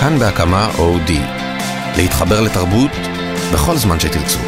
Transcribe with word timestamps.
כאן 0.00 0.18
בהקמה 0.18 0.70
אודי. 0.78 1.20
להתחבר 1.96 2.40
לתרבות 2.40 2.90
בכל 3.52 3.76
זמן 3.76 4.00
שתרצו. 4.00 4.38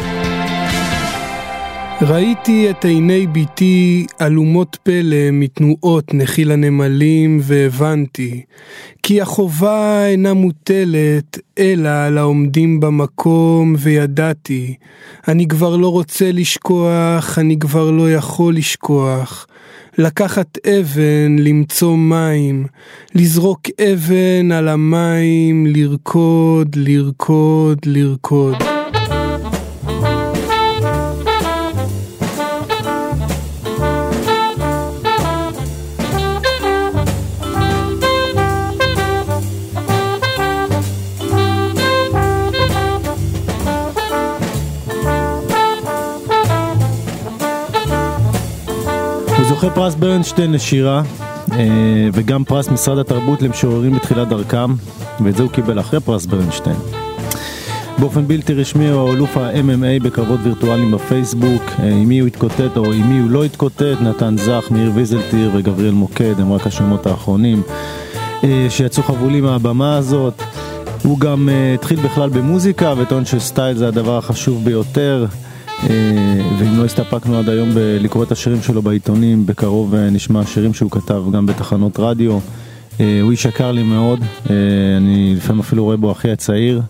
ראיתי 2.01 2.69
את 2.69 2.85
עיני 2.85 3.27
בתי 3.27 4.05
אלומות 4.21 4.77
פלא 4.83 5.31
מתנועות 5.31 6.13
נחיל 6.13 6.51
הנמלים 6.51 7.39
והבנתי 7.43 8.41
כי 9.03 9.21
החובה 9.21 10.05
אינה 10.05 10.33
מוטלת 10.33 11.39
אלא 11.59 11.89
על 11.89 12.17
העומדים 12.17 12.79
במקום 12.79 13.75
וידעתי 13.79 14.75
אני 15.27 15.47
כבר 15.47 15.75
לא 15.75 15.87
רוצה 15.87 16.31
לשכוח, 16.31 17.39
אני 17.39 17.59
כבר 17.59 17.91
לא 17.91 18.11
יכול 18.11 18.55
לשכוח 18.55 19.47
לקחת 19.97 20.57
אבן, 20.67 21.35
למצוא 21.39 21.97
מים, 21.97 22.65
לזרוק 23.15 23.61
אבן 23.81 24.51
על 24.51 24.67
המים, 24.67 25.65
לרקוד, 25.67 26.75
לרקוד, 26.75 27.77
לרקוד. 27.85 28.72
זוכה 49.53 49.69
פרס 49.69 49.95
ברנשטיין 49.95 50.51
לשירה 50.51 51.03
אה, 51.51 51.57
וגם 52.13 52.43
פרס 52.43 52.69
משרד 52.69 52.97
התרבות 52.97 53.41
למשוררים 53.41 53.95
בתחילת 53.95 54.27
דרכם 54.27 54.73
ואת 55.23 55.35
זה 55.35 55.43
הוא 55.43 55.51
קיבל 55.51 55.79
אחרי 55.79 55.99
פרס 55.99 56.25
ברנשטיין. 56.25 56.75
באופן 57.99 58.27
בלתי 58.27 58.53
רשמי 58.53 58.89
הוא 58.89 59.13
אלוף 59.13 59.37
ה-MMA 59.37 60.03
בקרבות 60.03 60.39
וירטואליים 60.43 60.91
בפייסבוק, 60.91 61.61
אה, 61.79 61.89
עם 61.89 62.09
מי 62.09 62.19
הוא 62.19 62.27
התקוטט 62.27 62.77
או 62.77 62.93
עם 62.93 63.09
מי 63.09 63.19
הוא 63.19 63.29
לא 63.29 63.43
התקוטט, 63.43 64.01
נתן 64.01 64.35
זך, 64.37 64.67
מאיר 64.71 64.91
ויזלטיר 64.95 65.51
וגבריאל 65.53 65.93
מוקד, 65.93 66.39
הם 66.39 66.53
רק 66.53 66.67
השמות 66.67 67.07
האחרונים 67.07 67.61
אה, 68.43 68.67
שיצאו 68.69 69.03
חבולים 69.03 69.43
מהבמה 69.43 69.97
הזאת. 69.97 70.43
הוא 71.03 71.19
גם 71.19 71.49
התחיל 71.75 71.99
בכלל 71.99 72.29
במוזיקה 72.29 72.93
וטוען 72.97 73.25
שסטייל 73.25 73.77
זה 73.77 73.87
הדבר 73.87 74.17
החשוב 74.17 74.65
ביותר. 74.65 75.25
ואם 76.59 76.77
לא 76.77 76.85
הסתפקנו 76.85 77.37
עד 77.37 77.49
היום 77.49 77.69
בלקרוא 77.75 78.23
את 78.23 78.31
השירים 78.31 78.61
שלו 78.61 78.81
בעיתונים, 78.81 79.45
בקרוב 79.45 79.95
נשמע 79.95 80.45
שירים 80.45 80.73
שהוא 80.73 80.91
כתב 80.91 81.23
גם 81.33 81.45
בתחנות 81.45 81.99
רדיו. 81.99 82.39
הוא 82.97 83.31
איש 83.31 83.45
יקר 83.45 83.71
לי 83.71 83.83
מאוד, 83.83 84.19
אני 84.97 85.33
לפעמים 85.37 85.59
אפילו 85.59 85.83
רואה 85.83 85.97
בו 85.97 86.11
אחי 86.11 86.31
הצעיר. 86.31 86.81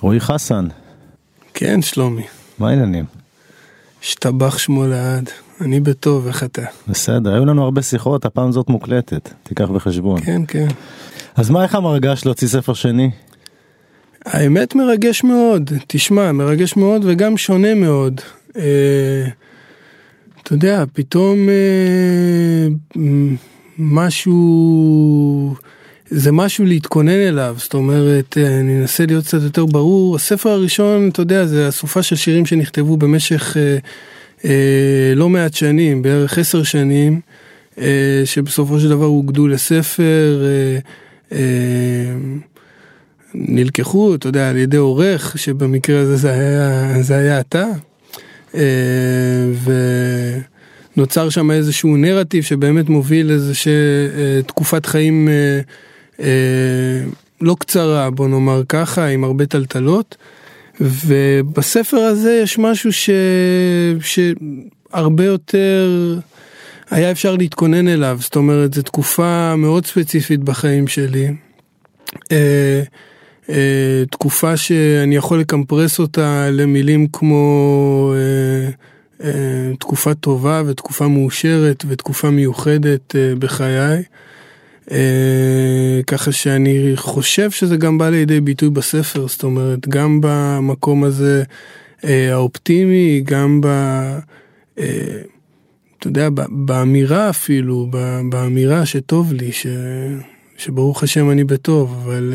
רועי 0.00 0.20
חסן. 0.20 0.66
כן, 1.54 1.82
שלומי. 1.82 2.22
מה 2.58 2.68
העניינים? 2.68 3.04
השתבח 4.02 4.58
שמו 4.58 4.86
לעד. 4.86 5.30
אני 5.60 5.80
בטוב, 5.80 6.26
איך 6.26 6.44
אתה? 6.44 6.62
בסדר, 6.88 7.34
היו 7.34 7.44
לנו 7.44 7.64
הרבה 7.64 7.82
שיחות, 7.82 8.24
הפעם 8.24 8.52
זאת 8.52 8.68
מוקלטת, 8.68 9.30
תיקח 9.42 9.68
בחשבון. 9.68 10.20
כן, 10.20 10.42
כן. 10.48 10.68
אז 11.36 11.50
מה 11.50 11.62
איך 11.62 11.74
המרגש 11.74 12.24
להוציא 12.24 12.48
ספר 12.48 12.74
שני? 12.74 13.10
האמת 14.26 14.74
מרגש 14.74 15.24
מאוד, 15.24 15.70
תשמע, 15.86 16.32
מרגש 16.32 16.76
מאוד 16.76 17.02
וגם 17.04 17.36
שונה 17.36 17.74
מאוד. 17.74 18.20
אה, 18.56 18.62
אתה 20.42 20.54
יודע, 20.54 20.84
פתאום 20.92 21.48
אה, 21.48 22.66
משהו, 23.78 25.54
זה 26.10 26.32
משהו 26.32 26.64
להתכונן 26.64 27.08
אליו, 27.28 27.54
זאת 27.58 27.74
אומרת, 27.74 28.38
אה, 28.38 28.60
אני 28.60 28.80
אנסה 28.80 29.06
להיות 29.06 29.24
קצת 29.24 29.42
יותר 29.42 29.66
ברור. 29.66 30.16
הספר 30.16 30.50
הראשון, 30.50 31.08
אתה 31.08 31.22
יודע, 31.22 31.46
זה 31.46 31.68
אסופה 31.68 32.02
של 32.02 32.16
שירים 32.16 32.46
שנכתבו 32.46 32.96
במשך 32.96 33.56
לא 35.16 35.28
מעט 35.28 35.54
שנים, 35.54 36.02
בערך 36.02 36.38
עשר 36.38 36.62
שנים, 36.62 37.20
שבסופו 38.24 38.80
של 38.80 38.88
דבר 38.88 39.04
הוגדו 39.04 39.48
לספר. 39.48 40.42
אה, 41.32 41.38
נלקחו, 43.34 44.14
אתה 44.14 44.28
יודע, 44.28 44.50
על 44.50 44.56
ידי 44.56 44.76
עורך, 44.76 45.38
שבמקרה 45.38 46.00
הזה 46.00 46.16
זה 46.16 46.32
היה, 46.32 47.02
זה 47.02 47.16
היה 47.16 47.40
אתה, 47.40 47.66
ונוצר 50.96 51.28
שם 51.28 51.50
איזשהו 51.50 51.96
נרטיב 51.96 52.44
שבאמת 52.44 52.88
מוביל 52.88 53.30
איזושהי 53.30 53.72
תקופת 54.46 54.86
חיים 54.86 55.28
לא 57.40 57.56
קצרה, 57.58 58.10
בוא 58.10 58.28
נאמר 58.28 58.62
ככה, 58.68 59.06
עם 59.06 59.24
הרבה 59.24 59.46
טלטלות. 59.46 60.16
ובספר 60.80 61.96
הזה 61.96 62.40
יש 62.42 62.58
משהו 62.58 62.92
ש... 62.92 63.10
שהרבה 64.00 65.24
יותר 65.24 66.18
היה 66.90 67.10
אפשר 67.10 67.36
להתכונן 67.36 67.88
אליו, 67.88 68.18
זאת 68.20 68.36
אומרת, 68.36 68.74
זו 68.74 68.82
תקופה 68.82 69.56
מאוד 69.56 69.86
ספציפית 69.86 70.40
בחיים 70.40 70.88
שלי. 70.88 71.28
אה, 72.32 72.82
תקופה 74.10 74.56
שאני 74.56 75.16
יכול 75.16 75.40
לקמפרס 75.40 75.98
אותה 75.98 76.50
למילים 76.50 77.06
כמו 77.12 78.14
אה, 78.14 78.70
אה, 79.26 79.76
תקופה 79.78 80.14
טובה 80.14 80.62
ותקופה 80.66 81.08
מאושרת 81.08 81.84
ותקופה 81.88 82.30
מיוחדת 82.30 83.14
בחיי. 83.38 84.02
ככה 86.06 86.32
שאני 86.32 86.92
חושב 86.96 87.50
שזה 87.50 87.76
גם 87.76 87.98
בא 87.98 88.08
לידי 88.08 88.40
ביטוי 88.40 88.70
בספר, 88.70 89.28
זאת 89.28 89.42
אומרת, 89.42 89.88
גם 89.88 90.20
במקום 90.22 91.04
הזה 91.04 91.42
האופטימי, 92.02 93.22
גם 93.24 93.60
ב... 93.60 93.66
אתה 94.74 96.08
יודע, 96.08 96.28
באמירה 96.48 97.30
אפילו, 97.30 97.90
באמירה 98.30 98.86
שטוב 98.86 99.32
לי, 99.32 99.52
ש... 99.52 99.66
שברוך 100.56 101.02
השם 101.02 101.30
אני 101.30 101.44
בטוב, 101.44 102.02
אבל 102.04 102.34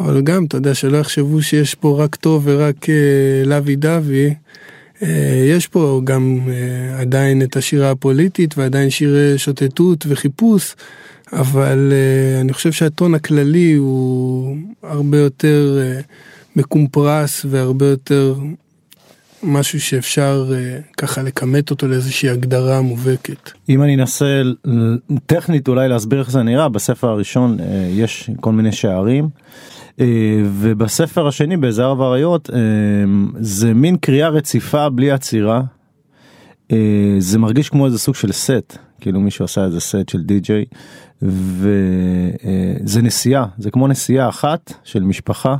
אבל 0.00 0.20
גם, 0.20 0.44
אתה 0.44 0.56
יודע, 0.56 0.74
שלא 0.74 0.98
יחשבו 0.98 1.42
שיש 1.42 1.74
פה 1.74 2.04
רק 2.04 2.16
טוב 2.16 2.42
ורק 2.46 2.88
אה, 2.90 2.94
לוי 3.44 3.76
דווי. 3.76 4.34
אה, 5.02 5.44
יש 5.48 5.66
פה 5.66 6.00
גם 6.04 6.40
אה, 6.48 7.00
עדיין 7.00 7.42
את 7.42 7.56
השירה 7.56 7.90
הפוליטית 7.90 8.58
ועדיין 8.58 8.90
שירי 8.90 9.38
שוטטות 9.38 10.04
וחיפוש, 10.08 10.76
אבל 11.32 11.92
אה, 11.92 12.40
אני 12.40 12.52
חושב 12.52 12.72
שהטון 12.72 13.14
הכללי 13.14 13.72
הוא 13.72 14.56
הרבה 14.82 15.18
יותר 15.18 15.78
אה, 15.80 16.00
מקומפרס 16.56 17.46
והרבה 17.48 17.86
יותר 17.86 18.34
משהו 19.42 19.80
שאפשר 19.80 20.52
אה, 20.54 20.78
ככה 20.96 21.22
לכמת 21.22 21.70
אותו 21.70 21.88
לאיזושהי 21.88 22.28
הגדרה 22.30 22.80
מובהקת. 22.80 23.50
אם 23.68 23.82
אני 23.82 23.94
אנסה 23.94 24.42
טכנית 25.26 25.68
אולי 25.68 25.88
להסביר 25.88 26.20
איך 26.20 26.30
זה 26.30 26.42
נראה, 26.42 26.68
בספר 26.68 27.08
הראשון 27.08 27.60
אה, 27.60 27.88
יש 27.90 28.30
כל 28.40 28.52
מיני 28.52 28.72
שערים. 28.72 29.28
אה, 30.00 30.42
ובספר 30.44 31.26
השני 31.26 31.56
בזהר 31.56 32.00
ואריות 32.00 32.50
אה, 32.50 32.58
זה 33.40 33.74
מין 33.74 33.96
קריאה 33.96 34.28
רציפה 34.28 34.88
בלי 34.88 35.10
עצירה. 35.10 35.62
אה, 36.72 37.16
זה 37.18 37.38
מרגיש 37.38 37.68
כמו 37.68 37.86
איזה 37.86 37.98
סוג 37.98 38.14
של 38.14 38.32
סט 38.32 38.78
כאילו 39.00 39.20
מישהו 39.20 39.44
עשה 39.44 39.64
איזה 39.64 39.80
סט 39.80 40.08
של 40.08 40.22
די.ג'יי 40.22 40.64
וזה 41.22 43.02
נסיעה 43.02 43.46
זה 43.58 43.70
כמו 43.70 43.88
נסיעה 43.88 44.28
אחת 44.28 44.72
של 44.84 45.02
משפחה. 45.02 45.56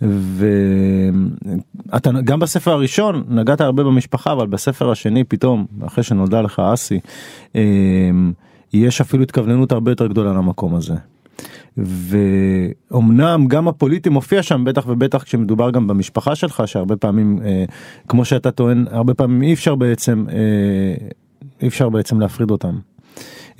ואתה 0.00 2.10
גם 2.24 2.40
בספר 2.40 2.70
הראשון 2.70 3.24
נגעת 3.28 3.60
הרבה 3.60 3.84
במשפחה 3.84 4.32
אבל 4.32 4.46
בספר 4.46 4.90
השני 4.90 5.24
פתאום 5.24 5.66
אחרי 5.86 6.04
שנולדה 6.04 6.40
לך 6.40 6.62
אסי 6.74 7.00
יש 8.72 9.00
אפילו 9.00 9.22
התכווננות 9.22 9.72
הרבה 9.72 9.90
יותר 9.90 10.06
גדולה 10.06 10.32
למקום 10.32 10.74
הזה. 10.74 10.94
ואומנם 11.76 13.46
גם 13.48 13.68
הפוליטי 13.68 14.08
מופיע 14.08 14.42
שם 14.42 14.64
בטח 14.64 14.84
ובטח 14.88 15.22
כשמדובר 15.22 15.70
גם 15.70 15.86
במשפחה 15.86 16.34
שלך 16.34 16.62
שהרבה 16.66 16.96
פעמים 16.96 17.38
אה, 17.44 17.64
כמו 18.08 18.24
שאתה 18.24 18.50
טוען 18.50 18.84
הרבה 18.90 19.14
פעמים 19.14 19.42
אי 19.42 19.52
אפשר 19.52 19.74
בעצם 19.74 20.24
אה, 20.32 21.06
אי 21.62 21.68
אפשר 21.68 21.88
בעצם 21.88 22.20
להפריד 22.20 22.50
אותם. 22.50 22.78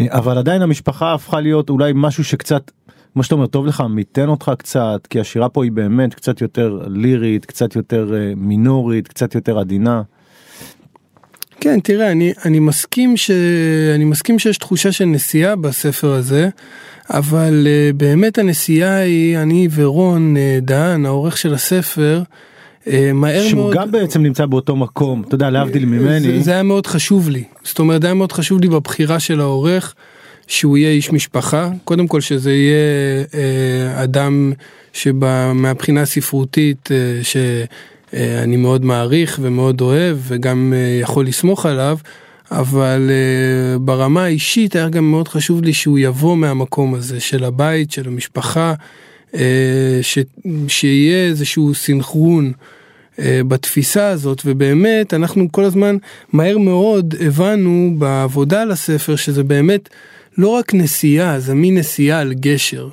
אה, 0.00 0.06
אבל 0.08 0.38
עדיין 0.38 0.62
המשפחה 0.62 1.14
הפכה 1.14 1.40
להיות 1.40 1.70
אולי 1.70 1.92
משהו 1.94 2.24
שקצת 2.24 2.70
כמו 3.14 3.22
שאתה 3.22 3.34
אומר 3.34 3.46
טוב 3.46 3.66
לך 3.66 3.80
מיתן 3.90 4.28
אותך 4.28 4.52
קצת 4.58 5.06
כי 5.10 5.20
השירה 5.20 5.48
פה 5.48 5.64
היא 5.64 5.72
באמת 5.72 6.14
קצת 6.14 6.40
יותר 6.40 6.80
לירית 6.86 7.44
קצת 7.44 7.76
יותר 7.76 8.14
אה, 8.14 8.32
מינורית 8.36 9.08
קצת 9.08 9.34
יותר 9.34 9.58
עדינה. 9.58 10.02
כן 11.60 11.80
תראה 11.80 12.12
אני 12.12 12.32
אני 12.44 12.58
מסכים 12.58 13.16
שאני 13.16 14.04
מסכים 14.04 14.38
שיש 14.38 14.58
תחושה 14.58 14.92
של 14.92 15.04
נסיעה 15.04 15.56
בספר 15.56 16.12
הזה. 16.12 16.48
אבל 17.10 17.66
uh, 17.66 17.96
באמת 17.96 18.38
הנסיעה 18.38 18.96
היא, 18.96 19.38
אני 19.38 19.68
ורון 19.74 20.36
uh, 20.36 20.64
דהן, 20.64 21.06
העורך 21.06 21.36
של 21.36 21.54
הספר, 21.54 22.22
uh, 22.84 22.90
מהר 23.14 23.48
שהוא 23.48 23.60
מאוד... 23.60 23.74
שהוא 23.74 23.82
גם 23.82 23.90
בעצם 23.90 24.22
נמצא 24.22 24.46
באותו 24.46 24.76
מקום, 24.76 25.22
אתה 25.28 25.34
יודע, 25.34 25.50
להבדיל 25.50 25.84
ממני. 25.84 26.20
זה, 26.20 26.40
זה 26.40 26.50
היה 26.50 26.62
מאוד 26.62 26.86
חשוב 26.86 27.28
לי. 27.28 27.44
זאת 27.64 27.78
אומרת, 27.78 28.02
זה 28.02 28.06
היה 28.06 28.14
מאוד 28.14 28.32
חשוב 28.32 28.60
לי 28.60 28.68
בבחירה 28.68 29.20
של 29.20 29.40
העורך. 29.40 29.94
שהוא 30.46 30.76
יהיה 30.76 30.90
איש 30.90 31.12
משפחה, 31.12 31.70
קודם 31.84 32.06
כל 32.06 32.20
שזה 32.20 32.52
יהיה 32.52 33.24
אה, 33.34 34.02
אדם 34.02 34.52
שמהבחינה 34.92 36.02
הספרותית 36.02 36.88
אה, 36.92 37.20
שאני 37.22 38.56
מאוד 38.56 38.84
מעריך 38.84 39.38
ומאוד 39.42 39.80
אוהב 39.80 40.16
וגם 40.20 40.72
אה, 40.76 40.98
יכול 41.00 41.26
לסמוך 41.26 41.66
עליו, 41.66 41.98
אבל 42.50 43.10
uh, 43.10 43.78
ברמה 43.78 44.24
האישית 44.24 44.76
היה 44.76 44.88
גם 44.88 45.10
מאוד 45.10 45.28
חשוב 45.28 45.62
לי 45.62 45.72
שהוא 45.72 45.98
יבוא 45.98 46.36
מהמקום 46.36 46.94
הזה 46.94 47.20
של 47.20 47.44
הבית, 47.44 47.90
של 47.90 48.08
המשפחה, 48.08 48.74
uh, 49.32 49.36
ש, 50.02 50.18
שיהיה 50.68 51.26
איזשהו 51.28 51.74
סינכרון 51.74 52.52
uh, 53.16 53.20
בתפיסה 53.48 54.08
הזאת, 54.08 54.42
ובאמת 54.44 55.14
אנחנו 55.14 55.52
כל 55.52 55.64
הזמן 55.64 55.96
מהר 56.32 56.58
מאוד 56.58 57.14
הבנו 57.20 57.94
בעבודה 57.98 58.62
על 58.62 58.70
הספר 58.70 59.16
שזה 59.16 59.44
באמת 59.44 59.88
לא 60.38 60.48
רק 60.48 60.74
נסיעה, 60.74 61.40
זה 61.40 61.54
מין 61.54 61.78
נסיעה 61.78 62.20
על 62.20 62.32
גשר. 62.32 62.88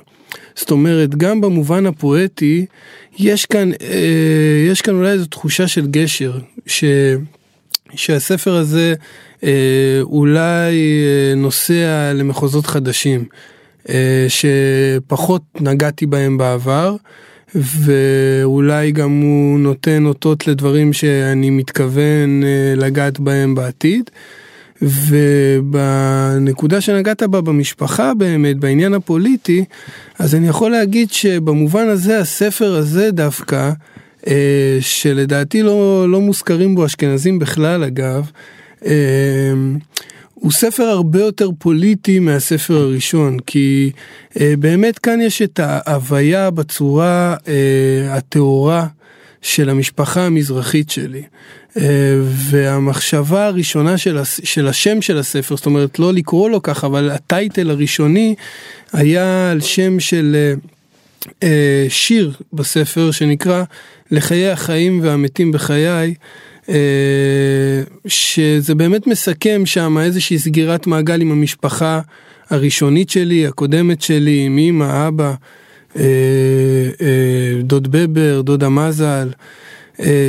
זאת 0.56 0.70
אומרת, 0.70 1.14
גם 1.14 1.40
במובן 1.40 1.86
הפואטי, 1.86 2.66
יש 3.18 3.46
כאן, 3.46 3.72
אה, 3.72 4.66
יש 4.70 4.82
כאן 4.82 4.94
אולי 4.94 5.10
איזו 5.10 5.26
תחושה 5.26 5.68
של 5.68 5.86
גשר, 5.86 6.38
ש, 6.66 6.84
שהספר 7.94 8.54
הזה 8.54 8.94
אולי 10.02 10.72
אה, 11.02 11.34
נוסע 11.36 12.12
למחוזות 12.14 12.66
חדשים, 12.66 13.24
אה, 13.88 14.26
שפחות 14.28 15.42
נגעתי 15.60 16.06
בהם 16.06 16.38
בעבר, 16.38 16.96
ואולי 17.54 18.92
גם 18.92 19.20
הוא 19.20 19.58
נותן 19.58 20.06
אותות 20.06 20.46
לדברים 20.46 20.92
שאני 20.92 21.50
מתכוון 21.50 22.42
לגעת 22.76 23.20
בהם 23.20 23.54
בעתיד. 23.54 24.10
ובנקודה 24.82 26.80
שנגעת 26.80 27.22
בה 27.22 27.40
במשפחה 27.40 28.14
באמת, 28.14 28.56
בעניין 28.56 28.94
הפוליטי, 28.94 29.64
אז 30.18 30.34
אני 30.34 30.48
יכול 30.48 30.70
להגיד 30.70 31.12
שבמובן 31.12 31.88
הזה 31.88 32.18
הספר 32.18 32.76
הזה 32.76 33.10
דווקא, 33.10 33.70
שלדעתי 34.80 35.62
לא, 35.62 36.06
לא 36.08 36.20
מוזכרים 36.20 36.74
בו 36.74 36.86
אשכנזים 36.86 37.38
בכלל 37.38 37.84
אגב, 37.84 38.30
הוא 40.42 40.52
ספר 40.52 40.82
הרבה 40.82 41.20
יותר 41.20 41.48
פוליטי 41.58 42.18
מהספר 42.18 42.76
הראשון, 42.76 43.38
כי 43.46 43.90
אה, 44.40 44.54
באמת 44.58 44.98
כאן 44.98 45.20
יש 45.20 45.42
את 45.42 45.60
ההוויה 45.62 46.50
בצורה 46.50 47.36
אה, 47.48 48.14
הטהורה 48.14 48.86
של 49.42 49.70
המשפחה 49.70 50.26
המזרחית 50.26 50.90
שלי. 50.90 51.22
אה, 51.76 51.82
והמחשבה 52.24 53.46
הראשונה 53.46 53.98
של, 53.98 54.18
של 54.24 54.68
השם 54.68 55.02
של 55.02 55.18
הספר, 55.18 55.56
זאת 55.56 55.66
אומרת 55.66 55.98
לא 55.98 56.12
לקרוא 56.12 56.50
לו 56.50 56.62
ככה, 56.62 56.86
אבל 56.86 57.10
הטייטל 57.10 57.70
הראשוני 57.70 58.34
היה 58.92 59.50
על 59.50 59.60
שם 59.60 60.00
של 60.00 60.54
שיר 61.88 62.32
בספר 62.52 63.10
שנקרא 63.10 63.64
לחיי 64.10 64.50
החיים 64.50 65.00
והמתים 65.02 65.52
בחיי. 65.52 66.14
אה, 66.68 66.74
שזה 68.06 68.74
באמת 68.74 69.06
מסכם 69.06 69.62
שם 69.64 69.98
איזושהי 69.98 70.38
סגירת 70.38 70.86
מעגל 70.86 71.20
עם 71.20 71.32
המשפחה 71.32 72.00
הראשונית 72.50 73.10
שלי, 73.10 73.46
הקודמת 73.46 74.02
שלי, 74.02 74.42
עם 74.46 74.58
אמא, 74.58 75.08
אבא, 75.08 75.34
אה, 75.96 76.02
אה, 77.00 77.62
דוד 77.62 77.88
בבר, 77.90 78.40
דודה 78.40 78.68
מזל. 78.68 79.30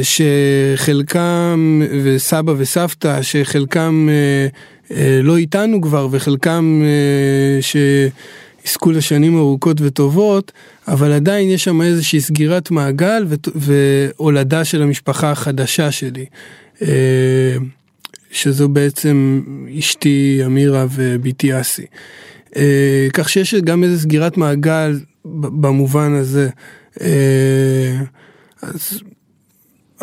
שחלקם, 0.01 1.81
וסבא 2.03 2.53
וסבתא, 2.57 3.21
שחלקם 3.21 4.09
לא 5.23 5.37
איתנו 5.37 5.81
כבר, 5.81 6.07
וחלקם 6.11 6.81
שיזכו 8.63 8.91
לשנים 8.91 9.37
ארוכות 9.37 9.77
וטובות, 9.81 10.51
אבל 10.87 11.11
עדיין 11.11 11.49
יש 11.49 11.63
שם 11.63 11.81
איזושהי 11.81 12.21
סגירת 12.21 12.71
מעגל 12.71 13.25
והולדה 13.55 14.63
של 14.63 14.81
המשפחה 14.81 15.31
החדשה 15.31 15.91
שלי. 15.91 16.25
אה, 16.81 17.57
שזו 18.31 18.69
בעצם 18.69 19.41
אשתי 19.79 20.41
אמירה 20.45 20.85
ובתי 20.91 21.61
אסי. 21.61 21.85
אה, 22.55 23.07
כך 23.13 23.29
שיש 23.29 23.55
גם 23.55 23.83
איזו 23.83 24.01
סגירת 24.01 24.37
מעגל 24.37 24.99
במובן 25.25 26.13
הזה. 26.13 26.49
אה, 27.01 27.97
אז 28.61 28.99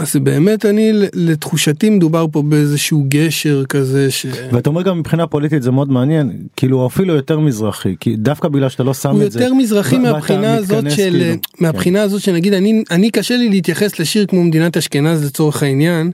אז 0.01 0.17
באמת 0.17 0.67
אני 0.67 0.93
לתחושתי 1.15 1.91
מדובר 1.91 2.27
פה 2.33 2.43
באיזשהו 2.43 3.05
גשר 3.09 3.65
כזה 3.69 4.11
ש... 4.11 4.27
ואתה 4.53 4.71
אומר 4.71 4.83
גם 4.83 4.99
מבחינה 4.99 5.27
פוליטית 5.27 5.63
זה 5.63 5.71
מאוד 5.71 5.91
מעניין 5.91 6.31
כאילו 6.57 6.87
אפילו 6.87 7.15
יותר 7.15 7.39
מזרחי 7.39 7.95
כי 8.01 8.17
דווקא 8.17 8.49
בגלל 8.49 8.69
שאתה 8.69 8.83
לא 8.83 8.95
שם 8.95 9.23
את 9.23 9.33
זה. 9.33 9.39
הוא 9.39 9.45
יותר 9.45 9.55
מזרחי 9.55 9.99
מהבחינה 9.99 10.55
הזאת 10.55 10.91
של 10.91 11.11
כאילו, 11.11 11.35
מהבחינה 11.61 11.99
כן. 11.99 12.05
הזאת 12.05 12.21
שנגיד 12.21 12.55
אני 12.55 12.83
אני 12.91 13.11
קשה 13.11 13.37
לי 13.37 13.49
להתייחס 13.49 14.01
לשיר 14.01 14.27
כמו 14.27 14.45
מדינת 14.45 14.77
אשכנז 14.77 15.25
לצורך 15.25 15.63
העניין. 15.63 16.11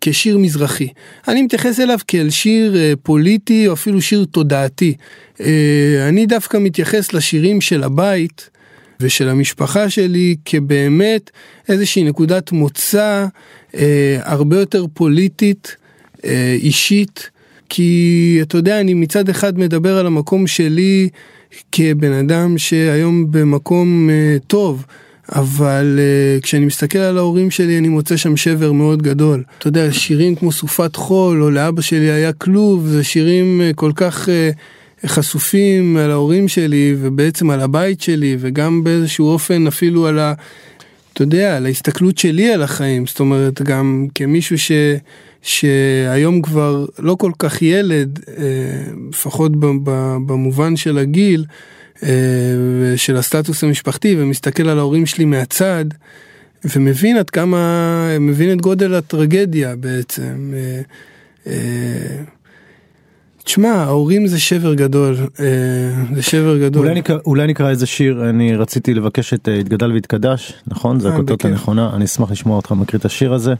כשיר 0.00 0.38
מזרחי. 0.38 0.88
אני 1.28 1.42
מתייחס 1.42 1.80
אליו 1.80 1.98
כאל 2.08 2.30
שיר 2.30 2.76
אה, 2.76 2.92
פוליטי 3.02 3.68
או 3.68 3.72
אפילו 3.72 4.00
שיר 4.00 4.26
תודעתי. 4.30 4.94
אה, 5.40 6.06
אני 6.08 6.26
דווקא 6.26 6.56
מתייחס 6.56 7.12
לשירים 7.12 7.60
של 7.60 7.82
הבית. 7.82 8.50
ושל 9.00 9.28
המשפחה 9.28 9.90
שלי 9.90 10.36
כבאמת 10.44 11.30
איזושהי 11.68 12.04
נקודת 12.04 12.52
מוצא 12.52 13.26
אה, 13.74 14.18
הרבה 14.22 14.58
יותר 14.58 14.84
פוליטית, 14.94 15.76
אה, 16.24 16.56
אישית, 16.60 17.30
כי 17.68 18.38
אתה 18.42 18.56
יודע, 18.56 18.80
אני 18.80 18.94
מצד 18.94 19.28
אחד 19.28 19.58
מדבר 19.58 19.98
על 19.98 20.06
המקום 20.06 20.46
שלי 20.46 21.08
כבן 21.72 22.12
אדם 22.12 22.58
שהיום 22.58 23.26
במקום 23.30 24.10
אה, 24.10 24.36
טוב. 24.46 24.84
אבל 25.32 25.98
uh, 25.98 26.42
כשאני 26.42 26.66
מסתכל 26.66 26.98
על 26.98 27.18
ההורים 27.18 27.50
שלי 27.50 27.78
אני 27.78 27.88
מוצא 27.88 28.16
שם 28.16 28.36
שבר 28.36 28.72
מאוד 28.72 29.02
גדול. 29.02 29.42
אתה 29.58 29.68
יודע, 29.68 29.92
שירים 29.92 30.34
כמו 30.34 30.52
סופת 30.52 30.96
חול, 30.96 31.42
או 31.42 31.50
לאבא 31.50 31.82
שלי 31.82 32.10
היה 32.10 32.32
כלוב, 32.32 32.86
זה 32.86 33.04
שירים 33.04 33.60
uh, 33.60 33.74
כל 33.74 33.92
כך 33.94 34.28
uh, 34.28 34.30
חשופים 35.06 35.96
על 35.96 36.10
ההורים 36.10 36.48
שלי 36.48 36.96
ובעצם 37.00 37.50
על 37.50 37.60
הבית 37.60 38.00
שלי 38.00 38.36
וגם 38.40 38.84
באיזשהו 38.84 39.28
אופן 39.28 39.66
אפילו 39.66 40.06
על 40.06 40.18
ה... 40.18 40.32
אתה 41.12 41.22
יודע, 41.22 41.56
על 41.56 41.66
ההסתכלות 41.66 42.18
שלי 42.18 42.52
על 42.52 42.62
החיים, 42.62 43.06
זאת 43.06 43.20
אומרת 43.20 43.62
גם 43.62 44.06
כמישהו 44.14 44.58
ש... 44.58 44.72
שהיום 45.42 46.42
כבר 46.42 46.86
לא 46.98 47.14
כל 47.14 47.32
כך 47.38 47.62
ילד, 47.62 48.20
אה, 48.28 48.44
לפחות 49.10 49.52
במובן 50.26 50.76
של 50.76 50.98
הגיל, 50.98 51.44
אה, 52.02 52.08
של 52.96 53.16
הסטטוס 53.16 53.64
המשפחתי, 53.64 54.16
ומסתכל 54.18 54.68
על 54.68 54.78
ההורים 54.78 55.06
שלי 55.06 55.24
מהצד, 55.24 55.84
ומבין 56.64 57.16
עד 57.16 57.30
כמה, 57.30 58.16
מבין 58.20 58.52
את 58.52 58.60
גודל 58.60 58.94
הטרגדיה 58.94 59.76
בעצם. 59.76 60.52
תשמע, 63.48 63.68
ההורים 63.68 64.26
זה 64.26 64.40
שבר 64.40 64.74
גדול, 64.74 65.16
אה, 65.40 65.44
זה 66.14 66.22
שבר 66.22 66.58
גדול. 66.58 66.86
אולי 66.86 66.98
נקרא, 66.98 67.18
אולי 67.26 67.46
נקרא 67.46 67.70
איזה 67.70 67.86
שיר, 67.86 68.30
אני 68.30 68.56
רציתי 68.56 68.94
לבקש 68.94 69.34
את 69.34 69.48
אה, 69.48 69.58
התגדל 69.58 69.92
והתקדש, 69.92 70.52
נכון? 70.66 71.00
זה 71.00 71.08
אה, 71.08 71.14
הכותרת 71.14 71.44
הנכונה, 71.44 71.90
אני 71.94 72.04
אשמח 72.04 72.30
לשמוע 72.30 72.56
אותך 72.56 72.72
מקריא 72.72 73.00
את 73.00 73.04
השיר 73.04 73.32
הזה. 73.32 73.54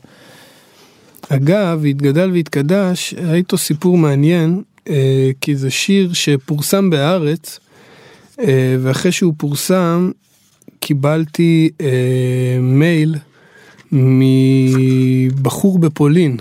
אגב, 1.28 1.84
התגדל 1.84 2.30
והתקדש, 2.30 3.14
היה 3.14 3.34
איתו 3.34 3.58
סיפור 3.58 3.98
מעניין, 3.98 4.62
כי 5.40 5.56
זה 5.56 5.70
שיר 5.70 6.12
שפורסם 6.12 6.90
בהארץ, 6.90 7.60
ואחרי 8.80 9.12
שהוא 9.12 9.34
פורסם, 9.36 10.10
קיבלתי 10.80 11.70
מייל 12.60 13.14
מבחור 13.92 15.78
בפולין. 15.78 16.36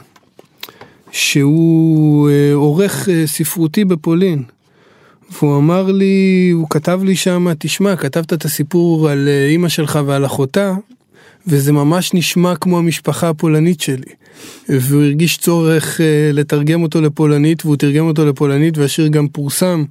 שהוא 1.18 2.30
אה, 2.30 2.54
עורך 2.54 3.10
אה, 3.10 3.24
ספרותי 3.28 3.86
בפולין. 3.86 4.44
והוא 5.32 5.58
אמר 5.58 5.92
לי, 5.92 6.50
הוא 6.54 6.68
כתב 6.70 7.00
לי 7.04 7.16
שם, 7.16 7.48
תשמע, 7.60 7.96
כתבת 7.96 8.34
את 8.34 8.46
הסיפור 8.46 9.10
על 9.10 9.28
אה, 9.28 9.48
אימא 9.48 9.70
שלך 9.70 10.00
ועל 10.06 10.26
אחותה, 10.26 10.74
וזה 11.48 11.72
ממש 11.72 12.14
נשמע 12.14 12.56
כמו 12.56 12.78
המשפחה 12.78 13.30
הפולנית 13.30 13.82
שלי. 13.82 14.12
והוא 14.70 15.04
הרגיש 15.04 15.38
צורך 15.38 16.02
לתרגם 16.34 16.84
אותו 16.84 17.02
לפולנית, 17.02 17.66
והוא 17.66 17.76
תרגם 17.76 18.06
אותו 18.06 18.26
לפולנית, 18.26 18.78
והשיר 18.78 19.08
גם 19.08 19.28
פורסם 19.28 19.84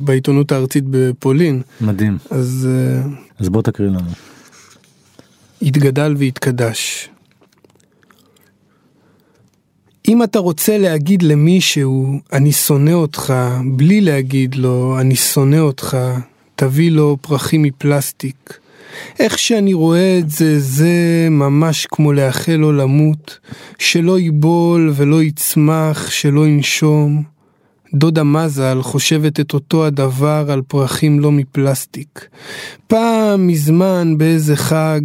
בעיתונות 0.00 0.52
הארצית 0.52 0.84
בפולין. 0.90 1.62
מדהים. 1.80 2.18
אז... 2.30 2.68
אז 3.38 3.48
בוא 3.48 3.62
תקריא 3.62 3.88
לנו. 3.88 4.10
התגדל 5.62 6.14
והתקדש. 6.18 7.08
אם 10.08 10.22
אתה 10.22 10.38
רוצה 10.38 10.78
להגיד 10.78 11.22
למישהו, 11.22 12.20
אני 12.32 12.52
שונא 12.52 12.90
אותך, 12.90 13.34
בלי 13.64 14.00
להגיד 14.00 14.54
לו, 14.54 14.96
אני 15.00 15.16
שונא 15.16 15.56
אותך, 15.56 15.96
תביא 16.56 16.90
לו 16.90 17.16
פרחים 17.20 17.62
מפלסטיק. 17.62 18.58
איך 19.18 19.38
שאני 19.38 19.74
רואה 19.74 20.18
את 20.18 20.30
זה, 20.30 20.60
זה 20.60 21.28
ממש 21.30 21.86
כמו 21.90 22.12
לאחל 22.12 22.52
לו 22.52 22.72
למות, 22.72 23.38
שלא 23.78 24.18
ייבול 24.18 24.92
ולא 24.94 25.22
יצמח, 25.22 26.10
שלא 26.10 26.46
ינשום. 26.46 27.22
דודה 27.94 28.22
מזל 28.22 28.82
חושבת 28.82 29.40
את 29.40 29.54
אותו 29.54 29.86
הדבר 29.86 30.46
על 30.48 30.62
פרחים 30.68 31.20
לא 31.20 31.32
מפלסטיק. 31.32 32.28
פעם 32.86 33.46
מזמן 33.46 34.14
באיזה 34.18 34.56
חג 34.56 35.00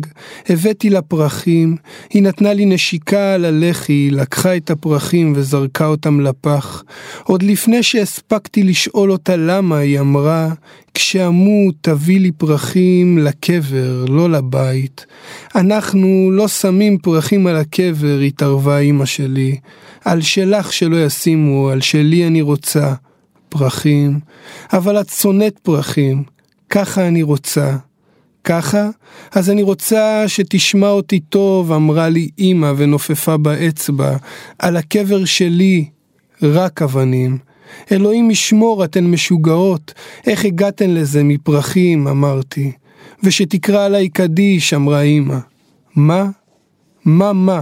הבאתי 0.49 0.89
לה 0.89 1.01
פרחים, 1.01 1.77
היא 2.09 2.23
נתנה 2.23 2.53
לי 2.53 2.65
נשיקה 2.65 3.33
על 3.33 3.45
הלחי, 3.45 4.09
לקחה 4.11 4.57
את 4.57 4.71
הפרחים 4.71 5.33
וזרקה 5.35 5.85
אותם 5.85 6.19
לפח. 6.19 6.83
עוד 7.23 7.43
לפני 7.43 7.83
שהספקתי 7.83 8.63
לשאול 8.63 9.11
אותה 9.11 9.35
למה, 9.35 9.77
היא 9.77 9.99
אמרה, 9.99 10.49
כשאמות 10.93 11.75
תביא 11.81 12.19
לי 12.19 12.31
פרחים 12.31 13.17
לקבר, 13.17 14.05
לא 14.09 14.29
לבית. 14.29 15.05
אנחנו 15.55 16.29
לא 16.31 16.47
שמים 16.47 16.97
פרחים 16.97 17.47
על 17.47 17.55
הקבר, 17.55 18.19
התערבה 18.19 18.79
אמא 18.79 19.05
שלי. 19.05 19.57
על 20.05 20.21
שלך 20.21 20.73
שלא 20.73 21.05
ישימו, 21.05 21.69
על 21.69 21.81
שלי 21.81 22.27
אני 22.27 22.41
רוצה 22.41 22.93
פרחים, 23.49 24.19
אבל 24.73 25.01
את 25.01 25.09
שונאת 25.09 25.59
פרחים, 25.59 26.23
ככה 26.69 27.07
אני 27.07 27.23
רוצה. 27.23 27.77
ככה? 28.43 28.89
אז 29.31 29.49
אני 29.49 29.63
רוצה 29.63 30.23
שתשמע 30.27 30.89
אותי 30.89 31.19
טוב, 31.19 31.71
אמרה 31.71 32.09
לי 32.09 32.29
אמא 32.39 32.73
ונופפה 32.77 33.37
באצבע, 33.37 34.17
על 34.59 34.77
הקבר 34.77 35.25
שלי, 35.25 35.85
רק 36.41 36.81
אבנים. 36.81 37.52
אלוהים 37.91 38.31
ישמור, 38.31 38.85
אתן 38.85 39.03
משוגעות, 39.03 39.93
איך 40.27 40.45
הגעתן 40.45 40.89
לזה 40.89 41.23
מפרחים, 41.23 42.07
אמרתי. 42.07 42.71
ושתקרא 43.23 43.85
עליי 43.85 44.09
קדיש, 44.09 44.73
אמרה 44.73 45.01
אמא. 45.01 45.37
מה? 45.95 46.29
מה 47.05 47.33
מה? 47.33 47.61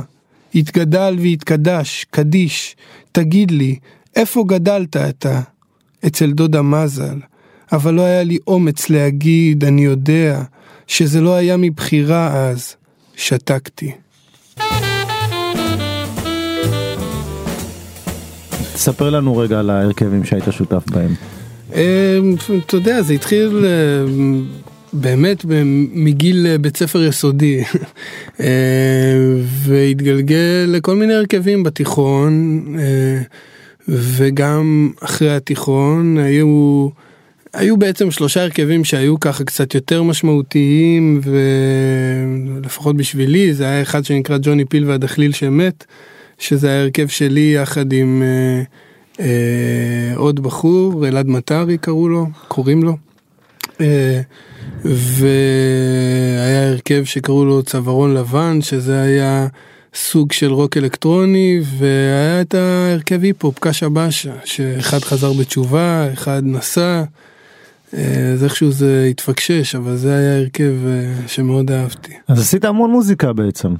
יתגדל 0.54 1.16
ויתקדש, 1.20 2.06
קדיש, 2.10 2.76
תגיד 3.12 3.52
לי, 3.52 3.76
איפה 4.16 4.44
גדלת 4.48 4.98
אתה? 4.98 5.42
אצל 6.08 6.32
דודה 6.32 6.62
מזל. 6.62 7.20
אבל 7.72 7.94
לא 7.94 8.02
היה 8.02 8.24
לי 8.24 8.38
אומץ 8.48 8.90
להגיד, 8.90 9.64
אני 9.64 9.86
יודע, 9.86 10.44
שזה 10.88 11.22
לא 11.22 11.36
היה 11.36 11.58
מבחירה 11.58 12.50
אז. 12.50 12.76
שתקתי. 13.16 13.92
ספר 18.76 19.10
לנו 19.10 19.38
רגע 19.38 19.60
על 19.60 19.70
ההרכבים 19.70 20.24
שהיית 20.24 20.44
שותף 20.52 20.84
בהם. 20.92 21.14
אמ, 21.76 22.36
אתה 22.66 22.76
יודע, 22.76 23.02
זה 23.02 23.14
התחיל 23.14 23.66
אמ, 23.66 24.46
באמת 24.94 25.46
מגיל 25.94 26.48
אה, 26.48 26.58
בית 26.58 26.78
ספר 26.78 27.04
יסודי 27.04 27.64
אה, 28.40 28.46
והתגלגל 29.44 30.66
לכל 30.68 30.96
מיני 30.96 31.14
הרכבים 31.14 31.64
בתיכון 31.64 32.64
אה, 32.80 33.22
וגם 33.90 34.92
אחרי 35.02 35.36
התיכון 35.36 36.18
היו 36.18 36.90
היו 37.54 37.78
בעצם 37.78 38.12
שלושה 38.12 38.44
הרכבים 38.44 38.84
שהיו 38.84 39.20
ככה 39.20 39.44
קצת 39.44 39.76
יותר 39.76 40.04
משמעותיים 40.04 41.22
ולפחות 42.60 42.98
בשבילי 42.98 43.54
זה 43.54 43.64
היה 43.64 43.82
אחד 43.82 44.06
שנקרא 44.06 44.38
ג'וני 44.42 44.66
פיל 44.66 44.86
והדחליל 44.90 45.32
שמת 45.32 45.86
שזה 46.42 46.68
היה 46.68 46.82
הרכב 46.82 47.08
שלי 47.08 47.54
יחד 47.56 47.94
עם 47.94 48.24
אה, 48.24 48.64
אה, 49.20 50.16
עוד 50.16 50.40
בחור 50.40 51.08
אלעד 51.08 51.28
מטרי 51.28 51.78
קראו 51.78 52.10
לו 52.10 52.28
קוראים 52.48 52.84
לו. 52.84 52.98
אה, 53.82 54.22
והיה 54.86 56.70
הרכב 56.70 57.04
שקראו 57.04 57.46
לו 57.46 57.64
צווארון 57.64 58.14
לבן, 58.14 58.62
שזה 58.62 59.02
היה 59.02 59.48
סוג 59.94 60.32
של 60.32 60.52
רוק 60.52 60.78
אלקטרוני, 60.78 61.62
והיה 61.78 62.42
את 62.42 62.56
ההרכב 62.56 63.24
היפ-הופ, 63.24 63.60
קאשה 63.60 63.90
באשה, 63.90 64.34
שאחד 64.46 65.00
חזר 65.00 65.34
בתשובה, 65.34 66.14
אחד 66.14 66.42
נסע, 66.46 67.04
אה, 67.94 68.32
אז 68.34 68.44
איכשהו 68.44 68.72
זה 68.72 69.08
התפקשש, 69.10 69.76
אבל 69.76 69.96
זה 69.96 70.16
היה 70.16 70.38
הרכב 70.38 70.74
אה, 70.88 71.28
שמאוד 71.28 71.72
אהבתי. 71.72 72.14
אז 72.28 72.40
עשית 72.40 72.66
המון 72.66 72.92
מוזיקה 72.92 73.34
בעצם. 73.34 73.74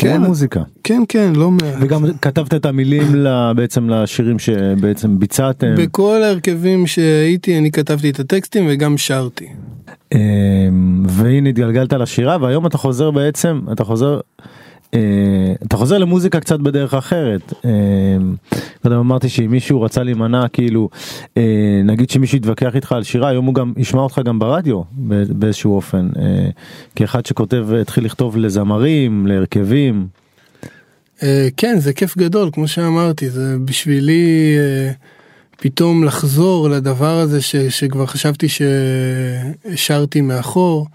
כן, 0.00 0.22
מוזיקה. 0.22 0.60
כן, 0.84 1.02
כן, 1.08 1.32
לא 1.36 1.50
מעט. 1.50 1.74
וגם 1.80 2.04
כתבת 2.22 2.54
את 2.54 2.66
המילים 2.66 3.26
בעצם 3.56 3.90
לשירים 3.90 4.38
שבעצם 4.38 5.18
ביצעתם. 5.18 5.74
בכל 5.76 6.22
ההרכבים 6.22 6.86
שהייתי 6.86 7.58
אני 7.58 7.70
כתבתי 7.70 8.10
את 8.10 8.20
הטקסטים 8.20 8.66
וגם 8.70 8.98
שרתי. 8.98 9.46
אמ, 10.14 11.04
והנה 11.08 11.48
התגלגלת 11.48 11.92
לשירה 11.92 12.36
והיום 12.40 12.66
אתה 12.66 12.78
חוזר 12.78 13.10
בעצם 13.10 13.60
אתה 13.72 13.84
חוזר. 13.84 14.20
אה, 14.94 15.52
אתה 15.66 15.76
חוזר 15.76 15.98
למוזיקה 15.98 16.40
קצת 16.40 16.60
בדרך 16.60 16.94
אחרת. 16.94 17.52
אמ, 17.64 18.34
קודם 18.82 18.96
אמרתי 18.96 19.28
שאם 19.28 19.50
מישהו 19.50 19.82
רצה 19.82 20.02
להימנע 20.02 20.48
כאילו 20.48 20.88
אה, 21.36 21.80
נגיד 21.84 22.10
שמישהו 22.10 22.38
יתווכח 22.38 22.74
איתך 22.74 22.92
על 22.92 23.02
שירה 23.02 23.28
היום 23.28 23.46
הוא 23.46 23.54
גם 23.54 23.72
ישמע 23.76 24.00
אותך 24.00 24.20
גם 24.24 24.38
ברדיו 24.38 24.82
באיזשהו 25.28 25.76
אופן 25.76 26.08
אה, 26.18 26.50
כאחד 26.96 27.26
שכותב 27.26 27.68
התחיל 27.80 28.04
לכתוב 28.04 28.36
לזמרים 28.36 29.26
להרכבים. 29.26 30.06
כן 31.56 31.76
זה 31.78 31.92
כיף 31.92 32.18
גדול 32.18 32.50
כמו 32.52 32.68
שאמרתי 32.68 33.30
זה 33.30 33.56
בשבילי. 33.64 34.56
פתאום 35.56 36.04
לחזור 36.04 36.68
לדבר 36.70 37.18
הזה 37.18 37.40
שכבר 37.70 38.06
חשבתי 38.06 38.46
שהשארתי 38.48 40.20
מאחור. 40.20 40.86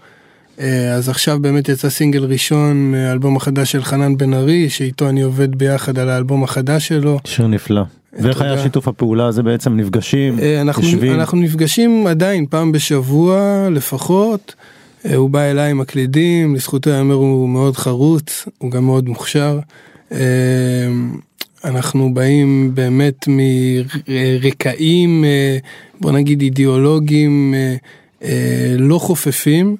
אה, 0.60 0.94
אז 0.94 1.08
עכשיו 1.08 1.38
באמת 1.40 1.68
יצא 1.68 1.88
סינגל 1.88 2.24
ראשון 2.24 2.90
מהאלבום 2.90 3.36
החדש 3.36 3.72
של 3.72 3.84
חנן 3.84 4.16
בן 4.16 4.34
ארי, 4.34 4.70
שאיתו 4.70 5.08
אני 5.08 5.22
עובד 5.22 5.56
ביחד 5.56 5.98
על 5.98 6.08
האלבום 6.08 6.44
החדש 6.44 6.88
שלו. 6.88 7.18
שיר 7.24 7.46
נפלא. 7.46 7.82
ואיך 8.18 8.40
היה 8.40 8.62
שיתוף 8.62 8.88
הפעולה 8.88 9.26
הזה 9.26 9.42
בעצם 9.42 9.76
נפגשים, 9.76 10.38
אה, 10.38 10.60
אנחנו, 10.60 10.82
יושבים? 10.82 11.14
אנחנו 11.14 11.38
נפגשים 11.38 12.06
עדיין 12.06 12.46
פעם 12.46 12.72
בשבוע 12.72 13.68
לפחות. 13.70 14.54
אה, 15.06 15.16
הוא 15.16 15.30
בא 15.30 15.40
אליי 15.40 15.70
עם 15.70 15.80
הקלידים, 15.80 16.54
לזכותו 16.54 16.90
יאמר 16.90 17.14
הוא 17.14 17.48
מאוד 17.48 17.76
חרוץ, 17.76 18.48
הוא 18.58 18.70
גם 18.70 18.84
מאוד 18.84 19.08
מוכשר. 19.08 19.58
אנחנו 21.66 22.14
באים 22.14 22.70
באמת 22.74 23.28
מרקעים, 24.08 25.24
אה, 25.24 25.58
בוא 26.00 26.12
נגיד 26.12 26.40
אידיאולוגיים 26.40 27.54
אה, 27.56 27.76
אה, 28.22 28.74
לא 28.78 28.98
חופפים, 28.98 29.76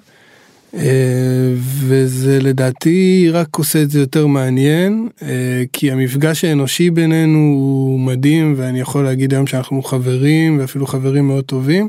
וזה 1.59 2.38
לדעתי 2.42 3.28
רק 3.33 3.56
עושה 3.56 3.83
את 3.83 3.90
זה 3.90 4.00
יותר 4.00 4.26
מעניין, 4.26 5.09
כי 5.73 5.92
המפגש 5.92 6.45
האנושי 6.45 6.90
בינינו 6.90 7.38
הוא 7.38 8.00
מדהים, 8.00 8.54
ואני 8.56 8.80
יכול 8.80 9.04
להגיד 9.04 9.33
היום 9.33 9.47
שאנחנו 9.47 9.83
חברים, 9.83 10.59
ואפילו 10.59 10.87
חברים 10.87 11.26
מאוד 11.26 11.45
טובים. 11.45 11.88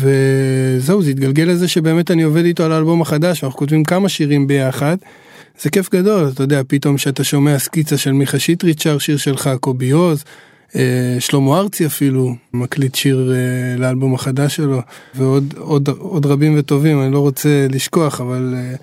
וזהו, 0.00 1.02
זה 1.02 1.10
התגלגל 1.10 1.44
לזה 1.44 1.68
שבאמת 1.68 2.10
אני 2.10 2.22
עובד 2.22 2.44
איתו 2.44 2.64
על 2.64 2.72
האלבום 2.72 3.02
החדש, 3.02 3.42
ואנחנו 3.42 3.58
כותבים 3.58 3.84
כמה 3.84 4.08
שירים 4.08 4.46
ביחד. 4.46 4.96
זה 5.62 5.70
כיף 5.70 5.90
גדול, 5.90 6.30
אתה 6.34 6.42
יודע, 6.42 6.62
פתאום 6.68 6.98
שאתה 6.98 7.24
שומע 7.24 7.58
סקיצה 7.58 7.96
של 7.96 8.12
מיכה 8.12 8.38
שטרית 8.38 8.80
שר 8.80 8.98
שיר 8.98 9.16
שלך, 9.16 9.50
קובי 9.60 9.90
עוז, 9.90 10.24
אה, 10.24 10.49
שלמה 11.18 11.58
ארצי 11.58 11.86
אפילו, 11.86 12.34
מקליט 12.52 12.94
שיר 12.94 13.32
אה, 13.34 13.76
לאלבום 13.78 14.14
החדש 14.14 14.56
שלו, 14.56 14.80
ועוד 15.14 15.54
עוד, 15.58 15.88
עוד 15.98 16.26
רבים 16.26 16.54
וטובים, 16.58 17.02
אני 17.02 17.12
לא 17.12 17.18
רוצה 17.18 17.66
לשכוח, 17.70 18.20
אבל... 18.20 18.54
אה, 18.56 18.74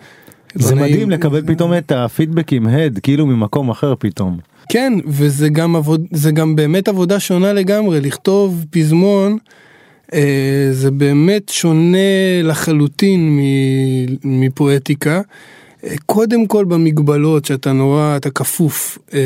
זה 0.56 0.76
לא 0.76 0.82
מדהים 0.82 1.10
לקבל 1.10 1.48
פתאום 1.48 1.74
את 1.74 1.92
הפידבקים, 1.92 2.68
הד, 2.68 3.00
כאילו 3.04 3.26
ממקום 3.26 3.70
אחר 3.70 3.94
פתאום. 4.00 4.38
כן, 4.70 4.94
וזה 5.06 5.50
גם, 5.50 5.76
עבוד, 5.76 6.06
זה 6.12 6.32
גם 6.32 6.56
באמת 6.56 6.88
עבודה 6.88 7.20
שונה 7.20 7.54
לגמרי, 7.54 8.02
לכתוב 8.02 8.66
פזמון. 8.70 9.38
אה, 10.14 10.70
זה 10.72 10.92
באמת 10.92 11.50
שונה 11.50 12.42
לחלוטין 12.44 13.40
מפואטיקה. 14.24 15.22
קודם 16.06 16.48
כל 16.48 16.66
במגבלות 16.66 17.46
שאתה 17.46 17.72
נורא, 17.72 18.18
אתה 18.18 18.30
כפוף 18.30 18.98
אה, 19.14 19.20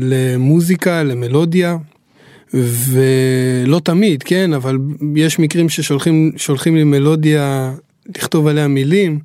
למוזיקה, 0.00 1.02
למלודיה, 1.02 1.76
ולא 2.54 3.80
תמיד, 3.84 4.22
כן, 4.22 4.52
אבל 4.52 4.78
יש 5.16 5.38
מקרים 5.38 5.68
ששולחים 5.68 6.76
לי 6.76 6.84
מלודיה 6.84 7.72
לכתוב 8.16 8.46
עליה 8.46 8.68
מילים, 8.68 9.18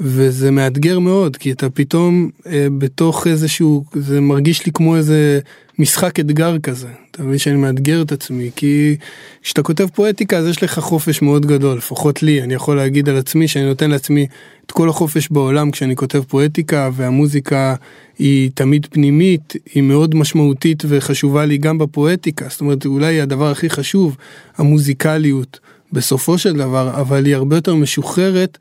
וזה 0.00 0.50
מאתגר 0.50 0.98
מאוד, 0.98 1.36
כי 1.36 1.52
אתה 1.52 1.70
פתאום 1.70 2.30
אה, 2.46 2.66
בתוך 2.78 3.26
איזשהו, 3.26 3.84
זה 3.94 4.20
מרגיש 4.20 4.66
לי 4.66 4.72
כמו 4.72 4.96
איזה 4.96 5.40
משחק 5.78 6.20
אתגר 6.20 6.58
כזה. 6.58 6.88
אתה 7.10 7.22
מבין 7.22 7.38
שאני 7.38 7.56
מאתגר 7.56 8.02
את 8.02 8.12
עצמי, 8.12 8.50
כי 8.56 8.96
כשאתה 9.42 9.62
כותב 9.62 9.86
פואטיקה 9.94 10.38
אז 10.38 10.46
יש 10.46 10.62
לך 10.62 10.78
חופש 10.78 11.22
מאוד 11.22 11.46
גדול, 11.46 11.76
לפחות 11.76 12.22
לי, 12.22 12.42
אני 12.42 12.54
יכול 12.54 12.76
להגיד 12.76 13.08
על 13.08 13.16
עצמי 13.16 13.48
שאני 13.48 13.64
נותן 13.64 13.90
לעצמי 13.90 14.26
את 14.66 14.72
כל 14.72 14.88
החופש 14.88 15.28
בעולם 15.30 15.70
כשאני 15.70 15.96
כותב 15.96 16.22
פואטיקה, 16.28 16.90
והמוזיקה 16.92 17.74
היא 18.18 18.50
תמיד 18.54 18.86
פנימית, 18.90 19.54
היא 19.74 19.82
מאוד 19.82 20.14
משמעותית 20.14 20.82
וחשובה 20.88 21.44
לי 21.44 21.58
גם 21.58 21.78
בפואטיקה, 21.78 22.46
זאת 22.48 22.60
אומרת 22.60 22.86
אולי 22.86 23.20
הדבר 23.20 23.50
הכי 23.50 23.70
חשוב, 23.70 24.16
המוזיקליות 24.56 25.60
בסופו 25.92 26.38
של 26.38 26.56
דבר, 26.56 27.00
אבל 27.00 27.24
היא 27.24 27.34
הרבה 27.34 27.56
יותר 27.56 27.74
משוחררת 27.74 28.58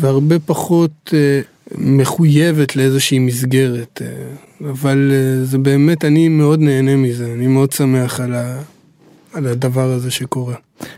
והרבה 0.00 0.38
פחות 0.38 1.14
אה, 1.14 1.40
מחויבת 1.78 2.76
לאיזושהי 2.76 3.18
מסגרת. 3.18 4.02
אה, 4.04 4.70
אבל 4.70 5.10
אה, 5.12 5.44
זה 5.44 5.58
באמת, 5.58 6.04
אני 6.04 6.28
מאוד 6.28 6.60
נהנה 6.60 6.96
מזה, 6.96 7.32
אני 7.34 7.46
מאוד 7.46 7.72
שמח 7.72 8.20
על, 8.20 8.34
ה, 8.34 8.60
על 9.34 9.46
הדבר 9.46 9.90
הזה 9.90 10.10
שקורה. 10.10 10.54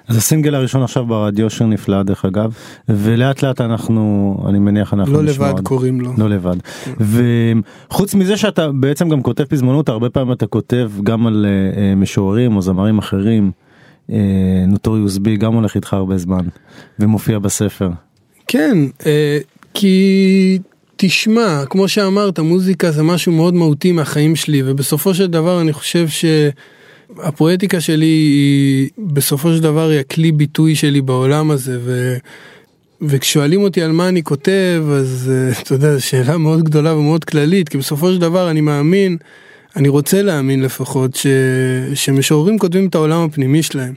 אז 0.09 0.17
הסינגל 0.17 0.55
הראשון 0.55 0.83
עכשיו 0.83 1.07
ברדיו 1.07 1.51
שיר 1.51 1.67
נפלא 1.67 2.03
דרך 2.03 2.25
אגב 2.25 2.55
ולאט 2.89 3.43
לאט 3.43 3.61
אנחנו 3.61 4.37
אני 4.49 4.59
מניח 4.59 4.95
אנחנו 4.95 5.13
לא 5.13 5.25
לבד 5.25 5.51
עוד. 5.51 5.61
קוראים 5.61 6.01
לו 6.01 6.13
לא 6.19 6.29
לבד 6.29 6.57
וחוץ 7.91 8.15
מזה 8.15 8.37
שאתה 8.37 8.73
בעצם 8.73 9.09
גם 9.09 9.23
כותב 9.23 9.45
פזמונות 9.45 9.89
הרבה 9.89 10.11
פעמים 10.11 10.33
אתה 10.33 10.47
כותב 10.47 10.91
גם 11.03 11.27
על 11.27 11.47
uh, 11.47 11.99
משוררים 11.99 12.57
או 12.57 12.63
זמרים 12.63 12.99
אחרים 12.99 13.51
uh, 14.09 14.13
נוטוריוס 14.69 15.19
בי 15.19 15.37
גם 15.37 15.55
הולך 15.55 15.75
איתך 15.75 15.95
הרבה 15.95 16.19
זמן 16.19 16.47
ומופיע 16.99 17.39
בספר. 17.39 17.91
כן 18.53 18.79
uh, 19.01 19.05
כי 19.75 20.59
תשמע 20.97 21.63
כמו 21.71 21.89
שאמרת 21.89 22.39
מוזיקה 22.39 22.91
זה 22.91 23.03
משהו 23.03 23.33
מאוד 23.33 23.55
מהותי 23.55 23.93
מהחיים 23.93 24.37
שלי 24.37 24.63
ובסופו 24.65 25.15
של 25.15 25.27
דבר 25.27 25.61
אני 25.61 25.73
חושב 25.73 26.09
ש... 26.09 26.25
הפואטיקה 27.19 27.81
שלי 27.81 28.07
היא 28.07 28.89
בסופו 28.99 29.53
של 29.53 29.63
דבר 29.63 29.89
היא 29.89 30.01
הכלי 30.01 30.33
ביטוי 30.33 30.75
שלי 30.75 31.01
בעולם 31.01 31.51
הזה 31.51 31.79
ו... 31.83 32.17
וכששואלים 33.03 33.63
אותי 33.63 33.83
על 33.83 33.93
מה 33.93 34.09
אני 34.09 34.23
כותב 34.23 34.85
אז 34.91 35.33
אתה 35.63 35.75
יודע 35.75 35.95
זו 35.97 36.07
שאלה 36.07 36.39
מאוד 36.39 36.63
גדולה 36.63 36.95
ומאוד 36.95 37.25
כללית 37.25 37.69
כי 37.69 37.79
בסופו 37.79 38.13
של 38.13 38.19
דבר 38.19 38.51
אני 38.51 38.61
מאמין 38.61 39.17
אני 39.77 39.89
רוצה 39.89 40.23
להאמין 40.23 40.63
לפחות 40.63 41.15
ש... 41.15 41.27
שמשוררים 41.95 42.59
כותבים 42.59 42.87
את 42.87 42.95
העולם 42.95 43.25
הפנימי 43.25 43.63
שלהם. 43.63 43.95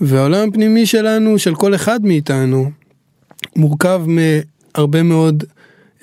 והעולם 0.00 0.48
הפנימי 0.48 0.86
שלנו 0.86 1.38
של 1.38 1.54
כל 1.54 1.74
אחד 1.74 2.00
מאיתנו 2.02 2.70
מורכב 3.56 4.02
מהרבה 4.06 5.02
מאוד 5.02 5.44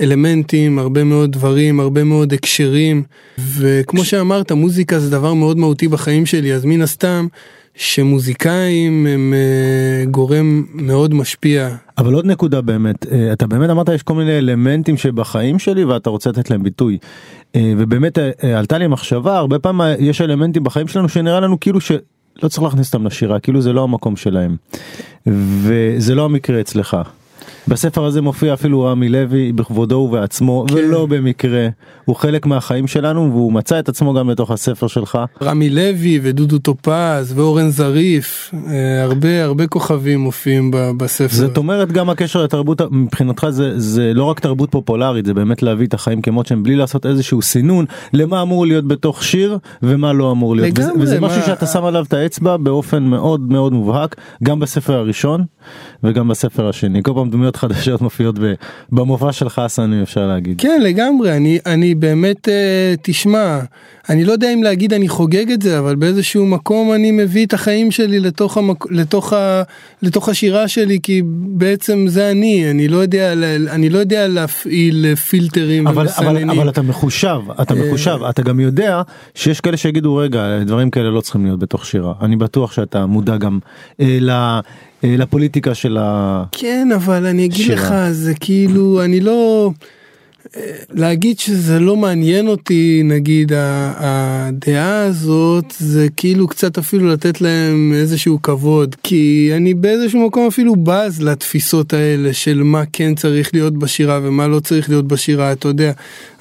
אלמנטים, 0.02 0.80
הרבה 0.80 1.04
מאוד 1.04 1.32
דברים, 1.32 1.80
הרבה 1.80 2.04
מאוד 2.04 2.34
הקשרים, 2.34 3.04
וכמו 3.58 4.06
שאמרת, 4.06 4.52
מוזיקה 4.52 5.00
זה 5.00 5.10
דבר 5.10 5.34
מאוד 5.34 5.58
מהותי 5.58 5.88
בחיים 5.88 6.26
שלי, 6.26 6.54
אז 6.54 6.66
מן 6.66 6.82
הסתם 6.82 7.28
שמוזיקאים 7.76 9.08
הם 9.08 9.34
uh, 9.34 10.10
גורם 10.10 10.64
מאוד 10.74 11.14
משפיע. 11.14 11.70
אבל 11.98 12.14
עוד 12.14 12.26
נקודה 12.26 12.62
באמת, 12.62 13.06
uh, 13.06 13.10
אתה 13.34 13.48
באמת 13.48 13.70
אמרת 13.70 13.90
יש 13.90 14.04
כל 14.04 14.14
מיני 14.14 14.38
אלמנטים 14.38 14.98
שבחיים 14.98 15.60
שלי 15.60 15.86
ואתה 15.86 16.10
רוצה 16.10 16.30
לתת 16.30 16.50
להם 16.50 16.64
ביטוי. 16.64 16.98
Uh, 17.02 17.60
ובאמת 17.78 18.18
עלתה 18.58 18.78
לי 18.78 18.88
מחשבה, 18.88 19.38
הרבה 19.38 19.60
פעמים 19.60 19.96
יש 20.00 20.22
אלמנטים 20.22 20.64
בחיים 20.64 20.88
שלנו 20.88 21.10
שנראה 21.10 21.40
לנו 21.40 21.60
כאילו 21.60 21.82
ש... 21.82 21.92
לא 22.44 22.50
צריך 22.50 22.64
להכניס 22.64 22.94
אותם 22.94 23.06
לשירה, 23.06 23.40
כאילו 23.40 23.62
זה 23.62 23.74
לא 23.74 23.84
המקום 23.84 24.16
שלהם. 24.16 24.56
וזה 25.28 26.16
לא 26.16 26.26
המקרה 26.26 26.62
אצלך. 26.62 26.98
בספר 27.68 28.06
הזה 28.06 28.22
מופיע 28.22 28.54
אפילו 28.54 28.84
רמי 28.84 29.10
לוי 29.10 29.52
בכבודו 29.52 29.96
ובעצמו 29.96 30.66
כן. 30.68 30.74
ולא 30.76 31.06
במקרה 31.06 31.68
הוא 32.06 32.16
חלק 32.16 32.46
מהחיים 32.46 32.88
שלנו 32.88 33.30
והוא 33.32 33.54
מצא 33.54 33.80
את 33.80 33.90
עצמו 33.90 34.14
גם 34.14 34.30
לתוך 34.30 34.52
הספר 34.52 34.88
שלך. 34.88 35.18
רמי 35.42 35.70
לוי 35.70 36.20
ודודו 36.24 36.60
טופז 36.60 37.34
ואורן 37.36 37.70
זריף 37.70 38.54
אה, 38.68 39.04
הרבה 39.04 39.44
הרבה 39.44 39.68
כוכבים 39.68 40.20
מופיעים 40.20 40.72
בספר. 40.98 41.36
זאת 41.36 41.58
אומרת 41.58 41.92
גם 41.92 42.10
הקשר 42.10 42.44
לתרבות 42.44 42.82
מבחינתך 42.92 43.48
זה 43.50 43.80
זה 43.80 44.12
לא 44.14 44.24
רק 44.24 44.40
תרבות 44.40 44.72
פופולרית 44.72 45.26
זה 45.26 45.34
באמת 45.34 45.64
להביא 45.64 45.88
את 45.88 45.94
החיים 45.94 46.22
כמות 46.22 46.46
שהם 46.46 46.64
בלי 46.64 46.76
לעשות 46.76 47.06
איזשהו 47.06 47.42
סינון 47.42 47.86
למה 48.14 48.42
אמור 48.42 48.66
להיות 48.66 48.88
בתוך 48.88 49.24
שיר 49.24 49.58
ומה 49.84 50.14
לא 50.14 50.32
אמור 50.32 50.56
להיות. 50.56 50.78
לגמרי, 50.78 50.92
וזה, 50.94 51.04
וזה 51.04 51.20
מה... 51.20 51.28
משהו 51.28 51.42
שאתה 51.42 51.66
שם 51.66 51.86
עליו 51.86 52.04
את 52.08 52.14
האצבע 52.14 52.58
באופן 52.58 53.04
מאוד 53.04 53.42
מאוד 53.42 53.74
מובהק 53.74 54.16
גם 54.44 54.60
בספר 54.60 54.94
הראשון 54.94 55.44
וגם 56.04 56.28
בספר 56.28 56.70
השני 56.70 57.04
כל 57.04 57.12
פעם 57.16 57.30
דמויות 57.30 57.51
חדשות 57.56 58.02
מופיעות 58.02 58.36
במופע 58.92 59.32
של 59.32 59.50
חסן 59.50 60.02
אפשר 60.02 60.28
להגיד. 60.28 60.62
כן 60.62 60.82
לגמרי. 60.84 61.38
אני 61.38 61.60
אני 61.66 61.96
באמת 61.96 62.48
uh, 62.48 62.52
תשמע 63.02 63.60
אני 64.10 64.26
לא 64.26 64.32
יודע 64.32 64.54
אם 64.54 64.64
להגיד 64.64 64.94
אני 64.94 65.10
חוגג 65.10 65.52
את 65.52 65.62
זה 65.62 65.80
אבל 65.80 65.96
באיזשהו 65.96 66.46
מקום 66.46 66.94
אני 66.94 67.12
מביא 67.12 67.46
את 67.46 67.54
החיים 67.54 67.92
שלי 67.92 68.20
לתוך 68.20 68.58
המק... 68.58 68.92
לתוך 68.92 69.34
ה... 69.34 69.64
לתוך 70.02 70.30
השירה 70.30 70.68
שלי 70.68 71.00
כי 71.04 71.22
בעצם 71.26 72.06
זה 72.08 72.32
אני. 72.32 72.72
אני 72.72 72.88
לא 72.88 72.98
יודע 72.98 73.34
אני 73.72 73.90
לא 73.90 74.00
יודע 74.00 74.28
להפעיל 74.28 75.16
פילטרים 75.16 75.88
אבל 75.88 76.08
אבל 76.18 76.50
אבל 76.50 76.70
אתה 76.70 76.82
מחושב 76.82 77.40
אתה 77.62 77.74
אה, 77.74 77.80
מחושב. 77.80 78.18
אתה 78.30 78.42
גם 78.42 78.60
יודע 78.60 79.02
שיש 79.36 79.62
כאלה 79.62 79.78
שיגידו 79.78 80.16
רגע 80.16 80.60
דברים 80.66 80.90
כאלה 80.90 81.10
לא 81.10 81.22
צריכים 81.22 81.46
להיות 81.46 81.60
בתוך 81.60 81.86
שירה. 81.86 82.14
אני 82.22 82.36
בטוח 82.36 82.72
שאתה 82.72 83.06
מודע 83.06 83.38
גם 83.38 83.60
אה, 84.02 84.18
ל... 84.20 84.30
אה, 84.30 84.60
לפוליטיקה 85.04 85.76
של 85.76 85.98
ה... 86.00 86.44
כן, 86.52 86.88
אבל 86.96 87.26
אני 87.26 87.46
אגיד 87.46 87.66
שירה. 87.66 87.76
לך, 87.76 87.94
זה 88.12 88.34
כאילו, 88.40 89.04
אני 89.04 89.20
לא... 89.20 89.72
להגיד 90.94 91.40
שזה 91.40 91.80
לא 91.80 91.98
מעניין 91.98 92.48
אותי 92.48 93.02
נגיד 93.04 93.52
הדעה 93.56 95.04
הזאת 95.04 95.74
זה 95.78 96.08
כאילו 96.18 96.48
קצת 96.48 96.78
אפילו 96.78 97.08
לתת 97.08 97.42
להם 97.42 97.94
איזשהו 97.96 98.42
כבוד 98.42 98.96
כי 99.04 99.52
אני 99.56 99.74
באיזשהו 99.74 100.28
מקום 100.28 100.48
אפילו 100.48 100.76
בז 100.76 101.22
לתפיסות 101.22 101.94
האלה 101.94 102.34
של 102.34 102.64
מה 102.64 102.84
כן 102.94 103.16
צריך 103.16 103.50
להיות 103.54 103.78
בשירה 103.78 104.20
ומה 104.24 104.48
לא 104.48 104.60
צריך 104.60 104.90
להיות 104.90 105.08
בשירה 105.08 105.52
אתה 105.52 105.68
יודע 105.68 105.92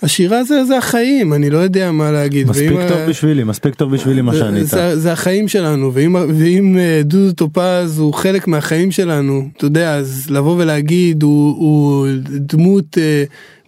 השירה 0.02 0.44
זה 0.44 0.64
זה 0.64 0.78
החיים 0.78 1.32
אני 1.32 1.50
לא 1.50 1.58
יודע 1.58 1.92
מה 1.92 2.12
להגיד. 2.12 2.48
מספיק 2.48 2.70
טוב 2.70 2.98
ה... 2.98 3.08
בשבילי 3.08 3.44
מספיק 3.44 3.74
טוב 3.74 3.94
בשבילי 3.94 4.22
מה 4.22 4.34
שענית. 4.34 4.66
זה, 4.66 4.98
זה 4.98 5.12
החיים 5.12 5.48
שלנו 5.48 5.94
ואם, 5.94 6.16
ואם 6.34 6.76
אה, 6.78 7.00
דודו 7.04 7.32
טופז 7.32 7.98
הוא 7.98 8.14
חלק 8.14 8.48
מהחיים 8.48 8.90
שלנו 8.90 9.48
אתה 9.56 9.64
יודע 9.64 9.94
אז 9.94 10.26
לבוא 10.30 10.56
ולהגיד 10.58 11.22
הוא, 11.22 11.56
הוא 11.56 12.06
דמות. 12.30 12.98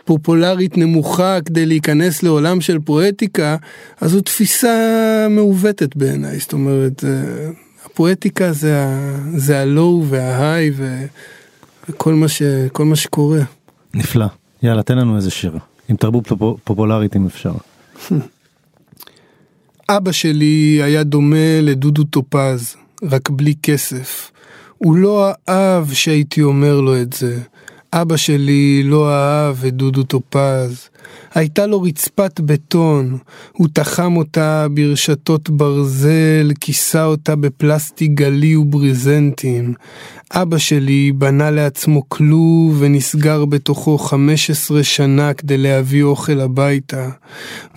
פופולרית 0.04 0.76
נמוכה 0.76 1.38
כדי 1.44 1.66
להיכנס 1.66 2.22
לעולם 2.22 2.60
של 2.60 2.78
פואטיקה, 2.78 3.56
אז 4.00 4.10
זו 4.10 4.20
תפיסה 4.20 5.26
מעוותת 5.30 5.96
בעיניי, 5.96 6.38
זאת 6.38 6.52
אומרת, 6.52 7.04
אה, 7.04 7.50
הפואטיקה 7.84 8.52
זה, 8.52 8.84
ה, 8.84 9.18
זה 9.36 9.60
הלואו 9.60 10.04
וההיי 10.08 10.70
וכל 11.88 12.14
מה, 12.14 12.28
ש, 12.28 12.42
מה 12.78 12.96
שקורה. 12.96 13.40
נפלא. 13.94 14.26
יאללה, 14.62 14.82
תן 14.82 14.98
לנו 14.98 15.16
איזה 15.16 15.30
שיר, 15.30 15.58
עם 15.88 15.96
תרבות 15.96 16.32
פופולרית 16.64 17.16
אם 17.16 17.26
אפשר. 17.26 17.52
אבא 19.88 20.12
שלי 20.12 20.80
היה 20.82 21.02
דומה 21.02 21.60
לדודו 21.62 22.04
טופז, 22.04 22.76
רק 23.02 23.30
בלי 23.30 23.54
כסף. 23.62 24.30
הוא 24.78 24.96
לא 24.96 25.30
אהב 25.48 25.92
שהייתי 25.92 26.42
אומר 26.42 26.80
לו 26.80 27.02
את 27.02 27.12
זה. 27.12 27.38
אבא 27.94 28.16
שלי 28.16 28.82
לא 28.82 29.10
אהב 29.10 29.64
את 29.64 29.74
דודו 29.74 30.02
טופז. 30.02 30.88
הייתה 31.34 31.66
לו 31.66 31.82
רצפת 31.82 32.40
בטון, 32.40 33.18
הוא 33.52 33.68
תחם 33.72 34.16
אותה 34.16 34.66
ברשתות 34.70 35.50
ברזל, 35.50 36.52
כיסה 36.60 37.04
אותה 37.04 37.36
בפלסטיק 37.36 38.10
גלי 38.10 38.56
וברזנטים. 38.56 39.74
אבא 40.34 40.58
שלי 40.58 41.12
בנה 41.12 41.50
לעצמו 41.50 42.02
כלוב 42.08 42.76
ונסגר 42.78 43.44
בתוכו 43.44 43.98
15 43.98 44.82
שנה 44.82 45.34
כדי 45.34 45.58
להביא 45.58 46.02
אוכל 46.02 46.40
הביתה. 46.40 47.08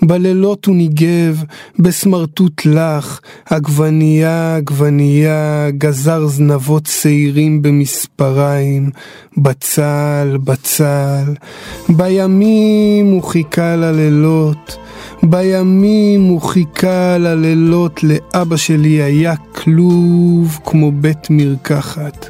בלילות 0.01 0.65
הוא 0.65 0.75
ניגב, 0.75 1.43
בסמרטוט 1.79 2.65
לח, 2.65 3.21
עגבנייה, 3.45 4.55
עגבנייה, 4.55 5.67
גזר 5.71 6.27
זנבות 6.27 6.85
שעירים 6.85 7.61
במספריים, 7.61 8.89
בצל, 9.37 10.37
בצל. 10.43 11.33
בימים 11.89 13.13
הוא 13.15 13.23
חיכה 13.23 13.75
ללילות. 13.75 14.77
בימים 15.23 16.23
הוא 16.23 16.41
חיכה 16.41 17.17
ללילות, 17.17 18.03
לאבא 18.03 18.57
שלי 18.57 19.01
היה 19.01 19.35
כלוב 19.35 20.59
כמו 20.65 20.91
בית 20.91 21.29
מרקחת. 21.29 22.29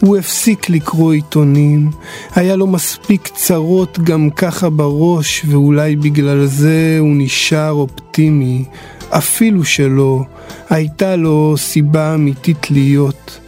הוא 0.00 0.16
הפסיק 0.16 0.70
לקרוא 0.70 1.12
עיתונים, 1.12 1.90
היה 2.34 2.56
לו 2.56 2.66
מספיק 2.66 3.28
צרות 3.34 3.98
גם 3.98 4.30
ככה 4.30 4.70
בראש, 4.70 5.42
ואולי 5.48 5.96
בגלל 5.96 6.46
זה 6.46 6.96
הוא 7.00 7.14
נשאר 7.16 7.70
אופטימי, 7.70 8.64
אפילו 9.10 9.64
שלא, 9.64 10.22
הייתה 10.70 11.16
לו 11.16 11.54
סיבה 11.56 12.14
אמיתית 12.14 12.70
להיות. 12.70 13.38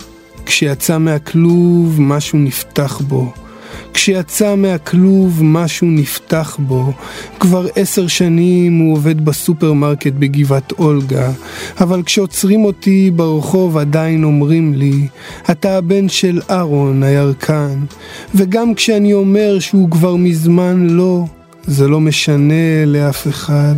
כשיצא 0.46 0.98
מהכלוב 0.98 1.96
משהו 2.00 2.38
נפתח 2.38 3.00
בו. 3.08 3.43
כשיצא 3.94 4.54
מהכלוב 4.54 5.40
משהו 5.42 5.86
נפתח 5.90 6.56
בו. 6.58 6.92
כבר 7.40 7.66
עשר 7.76 8.06
שנים 8.06 8.78
הוא 8.78 8.92
עובד 8.92 9.24
בסופרמרקט 9.24 10.12
בגבעת 10.18 10.72
אולגה, 10.72 11.30
אבל 11.80 12.02
כשעוצרים 12.02 12.64
אותי 12.64 13.10
ברחוב 13.10 13.76
עדיין 13.76 14.24
אומרים 14.24 14.74
לי, 14.74 15.06
אתה 15.50 15.76
הבן 15.76 16.08
של 16.08 16.40
אהרון 16.50 17.02
הירקן. 17.02 17.78
וגם 18.34 18.74
כשאני 18.74 19.14
אומר 19.14 19.58
שהוא 19.58 19.90
כבר 19.90 20.16
מזמן 20.16 20.86
לא, 20.90 21.24
זה 21.66 21.88
לא 21.88 22.00
משנה 22.00 22.84
לאף 22.86 23.28
אחד. 23.28 23.74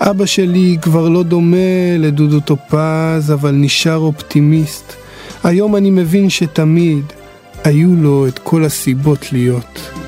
אבא 0.00 0.26
שלי 0.26 0.76
כבר 0.82 1.08
לא 1.08 1.22
דומה 1.22 1.96
לדודו 1.98 2.40
טופז, 2.40 3.32
אבל 3.32 3.50
נשאר 3.50 3.96
אופטימיסט. 3.96 4.92
היום 5.44 5.76
אני 5.76 5.90
מבין 5.90 6.30
שתמיד, 6.30 7.04
היו 7.64 7.94
לו 7.96 8.28
את 8.28 8.38
כל 8.38 8.64
הסיבות 8.64 9.32
להיות. 9.32 9.99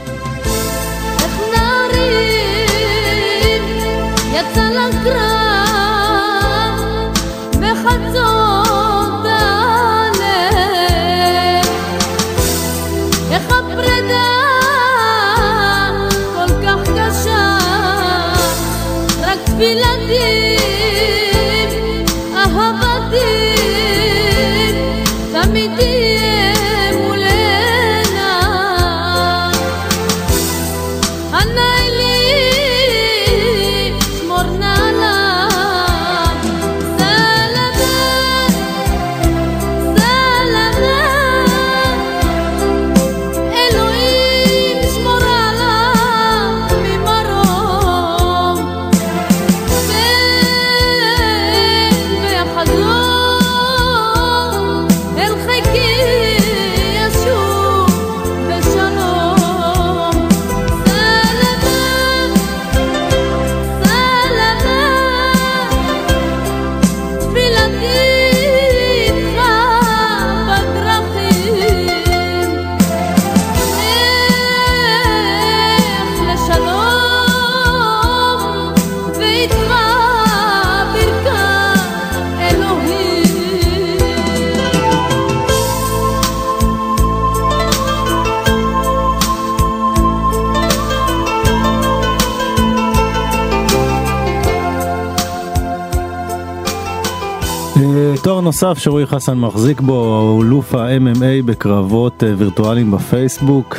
נוסף 98.53 98.79
שרועי 98.79 99.07
חסן 99.07 99.35
מחזיק 99.35 99.81
בו 99.81 100.19
הוא 100.19 100.45
אלוף 100.45 100.75
ה-MMA 100.75 101.47
בקרבות 101.47 102.25
אה, 102.25 102.35
וירטואליים 102.39 102.91
בפייסבוק. 102.91 103.77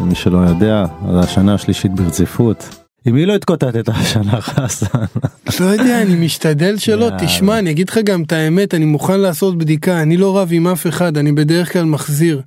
למי 0.00 0.14
שלא 0.14 0.38
יודע, 0.38 0.84
זו 1.12 1.20
השנה 1.20 1.54
השלישית 1.54 1.92
ברציפות. 1.92 2.68
עם 3.04 3.14
מי 3.14 3.26
לא 3.26 3.34
התקוטטת 3.34 3.88
השנה 3.88 4.40
חסן? 4.40 4.98
לא 5.60 5.64
יודע, 5.64 6.02
אני 6.02 6.14
משתדל 6.24 6.76
שלא. 6.76 7.10
תשמע, 7.18 7.58
אני 7.58 7.70
אגיד 7.70 7.88
לך 7.88 7.98
גם 8.04 8.22
את 8.22 8.32
האמת, 8.32 8.74
אני 8.74 8.84
מוכן 8.84 9.20
לעשות 9.20 9.58
בדיקה, 9.58 10.02
אני 10.02 10.16
לא 10.16 10.38
רב 10.38 10.48
עם 10.52 10.66
אף 10.66 10.86
אחד, 10.86 11.18
אני 11.18 11.32
בדרך 11.32 11.72
כלל 11.72 11.84
מחזיר. 11.84 12.42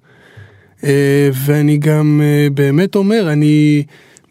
אה, 0.83 1.29
ואני 1.33 1.77
גם 1.77 2.21
אה, 2.23 2.47
באמת 2.53 2.95
אומר, 2.95 3.31
אני 3.31 3.83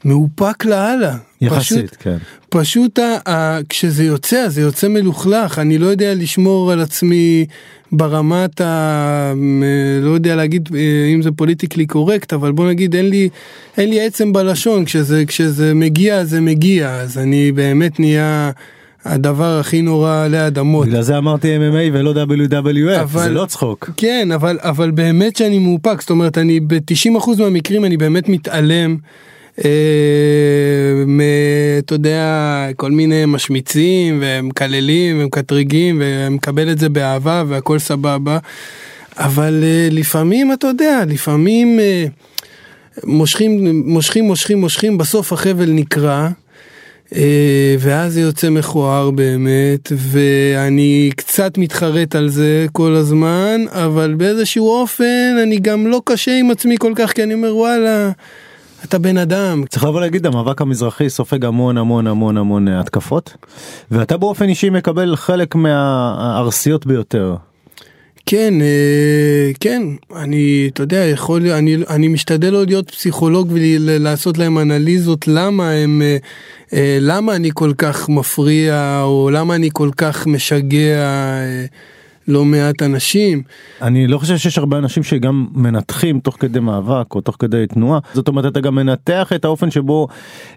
מאופק 0.04 0.64
לאללה. 0.64 1.16
יחסית, 1.44 1.90
פשוט, 1.90 1.96
כן. 2.00 2.16
פשוט 2.48 2.98
ה, 2.98 3.30
ה, 3.30 3.58
כשזה 3.68 4.04
יוצא, 4.04 4.48
זה 4.48 4.60
יוצא 4.60 4.88
מלוכלך, 4.88 5.58
אני 5.58 5.78
לא 5.78 5.86
יודע 5.86 6.14
לשמור 6.14 6.72
על 6.72 6.80
עצמי 6.80 7.46
ברמת 7.92 8.60
ה... 8.60 9.32
לא 10.02 10.10
יודע 10.10 10.36
להגיד 10.36 10.68
אה, 10.74 11.10
אם 11.14 11.22
זה 11.22 11.30
פוליטיקלי 11.30 11.86
קורקט, 11.86 12.32
אבל 12.32 12.52
בוא 12.52 12.68
נגיד 12.68 12.96
אין 12.96 13.08
לי, 13.08 13.28
אין 13.76 13.90
לי 13.90 14.06
עצם 14.06 14.32
בלשון, 14.32 14.84
כשזה, 14.84 15.24
כשזה 15.26 15.74
מגיע 15.74 16.24
זה 16.24 16.40
מגיע, 16.40 16.90
אז 16.90 17.18
אני 17.18 17.52
באמת 17.52 18.00
נהיה... 18.00 18.50
הדבר 19.04 19.58
הכי 19.58 19.82
נורא 19.82 20.24
עלי 20.24 20.46
אדמות. 20.46 20.86
בגלל 20.86 21.02
זה 21.02 21.18
אמרתי 21.18 21.56
MMA 21.56 21.90
ולא 21.92 22.12
WWF, 22.12 23.00
אבל, 23.00 23.22
זה 23.22 23.30
לא 23.30 23.46
צחוק. 23.46 23.90
כן, 23.96 24.28
אבל, 24.34 24.58
אבל 24.62 24.90
באמת 24.90 25.36
שאני 25.36 25.58
מאופק, 25.58 26.00
זאת 26.00 26.10
אומרת, 26.10 26.38
אני 26.38 26.60
ב-90% 26.60 27.30
מהמקרים 27.38 27.84
אני 27.84 27.96
באמת 27.96 28.28
מתעלם. 28.28 28.96
אה, 29.58 29.70
אתה 31.78 31.94
יודע, 31.94 32.68
כל 32.76 32.90
מיני 32.90 33.22
משמיצים 33.26 34.18
ומקללים 34.22 35.20
ומקטרגים 35.20 36.02
ומקבל 36.04 36.70
את 36.70 36.78
זה 36.78 36.88
באהבה 36.88 37.44
והכל 37.48 37.78
סבבה. 37.78 38.38
אבל 39.18 39.60
אה, 39.64 39.88
לפעמים, 39.90 40.52
אתה 40.52 40.66
יודע, 40.66 41.02
לפעמים 41.08 41.80
אה, 41.80 42.04
מושכים, 43.04 43.82
מושכים, 43.84 44.24
מושכים, 44.24 44.60
מושכים, 44.60 44.98
בסוף 44.98 45.32
החבל 45.32 45.70
נקרע. 45.70 46.28
ואז 47.78 48.12
זה 48.12 48.20
יוצא 48.20 48.50
מכוער 48.50 49.10
באמת, 49.10 49.92
ואני 49.96 51.10
קצת 51.16 51.58
מתחרט 51.58 52.14
על 52.14 52.28
זה 52.28 52.66
כל 52.72 52.94
הזמן, 52.94 53.60
אבל 53.70 54.14
באיזשהו 54.14 54.68
אופן 54.68 55.36
אני 55.42 55.58
גם 55.58 55.86
לא 55.86 56.02
קשה 56.04 56.38
עם 56.38 56.50
עצמי 56.50 56.74
כל 56.78 56.92
כך, 56.96 57.12
כי 57.12 57.22
אני 57.22 57.34
אומר 57.34 57.56
וואלה, 57.56 58.10
אתה 58.84 58.98
בן 58.98 59.18
אדם. 59.18 59.64
צריך 59.68 59.84
לבוא 59.84 60.00
להגיד 60.00 60.26
המאבק 60.26 60.60
המזרחי 60.60 61.10
סופג 61.10 61.44
המון 61.44 61.78
המון 61.78 62.06
המון 62.06 62.36
המון 62.36 62.68
אה, 62.68 62.80
התקפות 62.80 63.36
ואתה 63.90 64.16
באופן 64.16 64.48
אישי 64.48 64.70
מקבל 64.70 65.16
חלק 65.16 65.54
מהארסיות 65.54 66.86
ביותר. 66.86 67.36
כן, 68.26 68.54
אה, 68.60 69.50
כן, 69.60 69.82
אני, 70.16 70.70
אתה 70.72 70.82
יודע, 70.82 70.96
יכול, 70.96 71.50
אני, 71.50 71.76
אני 71.90 72.08
משתדל 72.08 72.54
עוד 72.54 72.68
להיות 72.68 72.90
פסיכולוג 72.90 73.48
ולעשות 73.52 74.38
להם 74.38 74.58
אנליזות 74.58 75.28
למה 75.28 75.70
הם, 75.70 76.02
אה, 76.72 76.98
למה 77.00 77.36
אני 77.36 77.50
כל 77.54 77.72
כך 77.78 78.08
מפריע, 78.08 79.00
או 79.02 79.30
למה 79.32 79.54
אני 79.54 79.68
כל 79.72 79.90
כך 79.96 80.26
משגע. 80.26 81.02
לא 82.28 82.44
מעט 82.44 82.82
אנשים. 82.82 83.42
אני 83.82 84.06
לא 84.06 84.18
חושב 84.18 84.36
שיש 84.36 84.58
הרבה 84.58 84.78
אנשים 84.78 85.02
שגם 85.02 85.46
מנתחים 85.54 86.20
תוך 86.20 86.36
כדי 86.40 86.60
מאבק 86.60 87.14
או 87.14 87.20
תוך 87.20 87.36
כדי 87.38 87.66
תנועה 87.66 87.98
זאת 88.14 88.28
אומרת 88.28 88.52
אתה 88.52 88.60
גם 88.60 88.74
מנתח 88.74 89.32
את 89.34 89.44
האופן 89.44 89.70
שבו 89.70 90.08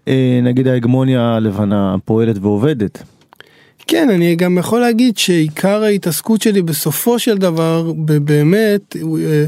אה, 0.08 0.40
נגיד 0.44 0.68
ההגמוניה 0.68 1.36
הלבנה 1.36 1.96
פועלת 2.06 2.36
ועובדת. 2.42 3.04
כן, 3.88 4.10
אני 4.10 4.36
גם 4.36 4.58
יכול 4.58 4.80
להגיד 4.80 5.18
שעיקר 5.18 5.84
ההתעסקות 5.84 6.42
שלי 6.42 6.62
בסופו 6.62 7.20
של 7.20 7.38
דבר 7.38 7.92
באמת 7.98 8.96
אה, 8.96 9.46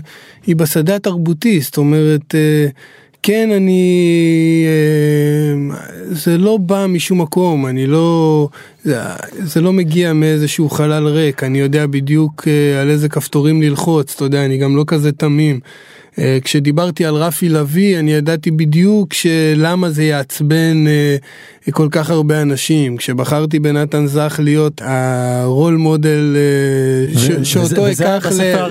היא 0.48 0.56
בשדה 0.56 0.96
התרבותי, 0.96 1.62
זאת 1.62 1.78
אומרת 1.78 2.36
אה, 2.36 2.68
כן, 3.24 3.52
אני... 3.52 4.66
אה, 4.68 5.76
זה 6.12 6.38
לא 6.38 6.58
בא 6.58 6.86
משום 6.90 7.22
מקום, 7.22 7.66
אני 7.66 7.88
לא... 7.88 8.50
זה, 9.40 9.62
לא 9.62 9.74
מגיע 9.74 10.14
מאיזשהו 10.14 10.70
חלל 10.70 11.08
ריק, 11.08 11.44
אני 11.44 11.60
יודע 11.60 11.86
בדיוק 11.88 12.48
אה, 12.48 12.82
על 12.82 12.90
איזה 12.90 13.10
כפתורים 13.10 13.62
ללחוץ, 13.62 14.16
אתה 14.16 14.26
יודע, 14.26 14.46
אני 14.46 14.58
גם 14.58 14.76
לא 14.76 14.84
כזה 14.88 15.12
תמים. 15.12 15.60
אה, 16.20 16.38
כשדיברתי 16.44 17.06
על 17.06 17.16
רפי 17.16 17.50
לביא, 17.50 18.00
אני 18.00 18.14
ידעתי 18.14 18.52
בדיוק 18.52 19.10
למה 19.56 19.90
זה 19.90 20.04
יעצבן 20.04 20.86
כל 21.72 21.88
כך 21.92 22.10
הרבה 22.10 22.42
אנשים. 22.42 22.98
כשבחרתי 22.98 23.60
בנתן 23.60 24.08
זך 24.08 24.40
להיות 24.44 24.82
הרול 24.86 25.76
מודל 25.76 26.38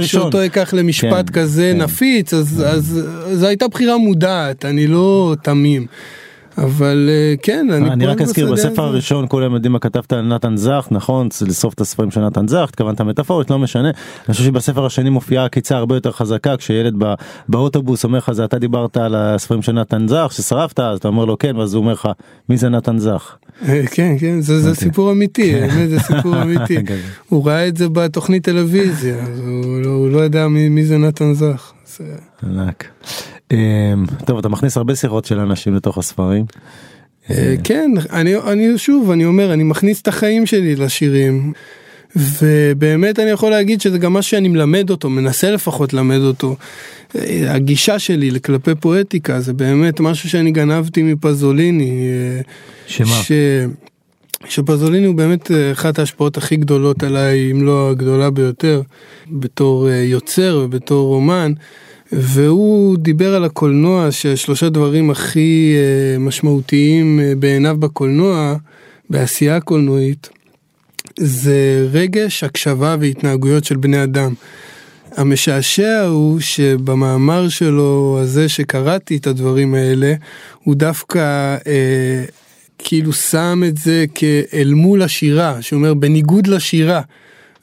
שאותו 0.03 0.47
אקח 0.47 0.75
למשפט 0.75 1.27
כן, 1.27 1.33
כזה 1.33 1.71
כן. 1.75 1.83
נפיץ, 1.83 2.35
אז, 2.35 2.65
אז 2.67 3.01
זו 3.33 3.47
הייתה 3.47 3.69
בחירה 3.69 3.99
מודעת, 3.99 4.65
אני 4.65 4.87
לא 4.87 5.37
תמים. 5.43 5.87
אבל 6.65 7.11
אה, 7.13 7.35
כן, 7.43 7.67
אני, 7.71 7.91
אני 7.91 8.07
רק 8.07 8.21
אזכיר 8.21 8.53
בספר 8.53 8.83
הראשון 8.83 9.27
כולם 9.29 9.55
יודעים 9.55 9.73
מה 9.73 9.79
כתבת 9.79 10.13
על 10.13 10.23
נתן 10.23 10.57
זך, 10.57 10.89
נכון? 10.91 11.29
לסוף 11.47 11.75
את 11.75 11.81
הספרים 11.81 12.11
של 12.11 12.21
נתן 12.21 12.49
זך, 12.49 12.67
התכוונת 12.69 13.01
מטאפורית, 13.01 13.51
לא 13.51 13.59
משנה. 13.59 13.91
אני 14.29 14.35
חושב 14.35 14.45
שבספר 14.45 14.87
השני 14.87 15.11
מופיעה 15.11 15.45
עקיצה 15.45 15.77
הרבה 15.77 15.95
יותר 15.95 16.13
חזקה, 16.13 16.57
כשילד 16.57 16.95
בא, 16.97 17.15
באוטובוס 17.49 18.05
אומר 18.05 18.19
לך, 18.19 18.33
זה 18.33 18.45
אתה 18.45 18.59
דיברת 18.59 18.97
על 18.97 19.15
הספרים 19.15 19.63
של 19.63 19.73
נתן 19.73 20.09
זך, 20.09 20.33
ששרפת, 20.37 20.81
אז 20.81 20.99
אתה 20.99 21.09
אומר 21.09 21.25
לו 21.25 21.39
כן, 21.39 21.57
ואז 21.57 21.75
הוא 21.75 21.81
אומר 21.81 21.93
לך, 21.93 22.09
מי 22.49 22.57
זה 22.57 22.69
נתן 22.69 22.99
זך? 22.99 23.37
אה, 23.69 23.83
כן, 23.91 24.19
כן, 24.21 24.41
זה, 24.41 24.61
זה 24.61 24.75
סיפור 24.75 25.13
אמיתי, 25.13 25.53
כן. 25.53 25.89
זה 25.89 26.01
סיפור 26.01 26.37
אמיתי. 26.43 26.85
כן. 26.87 26.99
הוא 27.29 27.47
ראה 27.47 27.69
את 27.69 27.77
זה 27.77 27.89
בתוכנית 27.89 28.45
טלוויזיה, 28.45 29.17
הוא 29.47 29.83
לא, 29.83 29.91
הוא 29.91 30.11
לא 30.11 30.25
ידע 30.25 30.49
מי, 30.49 30.69
מי 30.69 30.85
זה 30.85 30.99
נתן 30.99 31.35
זך. 31.35 31.73
ענק. 32.43 32.85
אמ, 33.53 34.05
טוב 34.27 34.39
אתה 34.39 34.49
מכניס 34.49 34.77
הרבה 34.77 34.95
שיחות 34.95 35.25
של 35.25 35.39
אנשים 35.39 35.75
לתוך 35.75 35.99
הספרים. 35.99 36.45
אה, 37.31 37.37
אה, 37.37 37.55
כן 37.65 37.91
אני 38.13 38.37
אני 38.37 38.79
שוב 38.79 39.11
אני 39.11 39.25
אומר 39.25 39.53
אני 39.53 39.65
מכניס 39.65 40.03
את 40.03 40.09
החיים 40.09 40.47
שלי 40.47 40.77
לשירים. 40.77 41.53
ובאמת 42.17 43.19
אני 43.19 43.31
יכול 43.31 43.51
להגיד 43.51 43.81
שזה 43.81 43.99
גם 43.99 44.13
מה 44.13 44.23
שאני 44.23 44.49
מלמד 44.49 44.91
אותו 44.91 45.11
מנסה 45.11 45.51
לפחות 45.51 45.93
ללמד 45.93 46.21
אותו. 46.21 46.57
אה, 47.17 47.55
הגישה 47.55 47.99
שלי 47.99 48.41
כלפי 48.45 48.75
פואטיקה 48.75 49.41
זה 49.41 49.53
באמת 49.53 50.01
משהו 50.01 50.31
שאני 50.31 50.51
גנבתי 50.51 51.03
מפזוליני. 51.03 52.09
שמה? 52.87 53.07
ש... 53.07 53.33
שפזוליני 54.49 55.07
הוא 55.07 55.15
באמת 55.15 55.51
אחת 55.73 55.99
ההשפעות 55.99 56.37
הכי 56.37 56.57
גדולות 56.57 57.03
עליי 57.03 57.51
אם 57.51 57.67
לא 57.67 57.91
הגדולה 57.91 58.31
ביותר 58.31 58.83
בתור 59.31 59.89
יוצר 59.91 60.61
ובתור 60.65 61.15
אומן. 61.15 61.53
והוא 62.13 62.99
דיבר 62.99 63.35
על 63.35 63.45
הקולנוע 63.45 64.11
ששלושה 64.11 64.69
דברים 64.69 65.11
הכי 65.11 65.75
אה, 65.77 66.19
משמעותיים 66.19 67.21
אה, 67.21 67.33
בעיניו 67.39 67.77
בקולנוע 67.79 68.57
בעשייה 69.11 69.57
הקולנועית, 69.57 70.29
זה 71.19 71.89
רגש, 71.93 72.45
הקשבה 72.45 72.97
והתנהגויות 73.01 73.65
של 73.65 73.77
בני 73.77 74.03
אדם. 74.03 74.35
המשעשע 75.17 76.01
הוא 76.01 76.41
שבמאמר 76.41 77.49
שלו 77.49 78.19
הזה 78.23 78.49
שקראתי 78.49 79.17
את 79.17 79.27
הדברים 79.27 79.75
האלה, 79.75 80.15
הוא 80.65 80.75
דווקא 80.75 81.57
אה, 81.67 82.25
כאילו 82.79 83.13
שם 83.13 83.63
את 83.69 83.77
זה 83.77 84.05
כאל 84.15 84.73
מול 84.75 85.03
השירה, 85.03 85.63
שאומר 85.63 85.95
בניגוד 85.95 86.47
לשירה. 86.47 87.01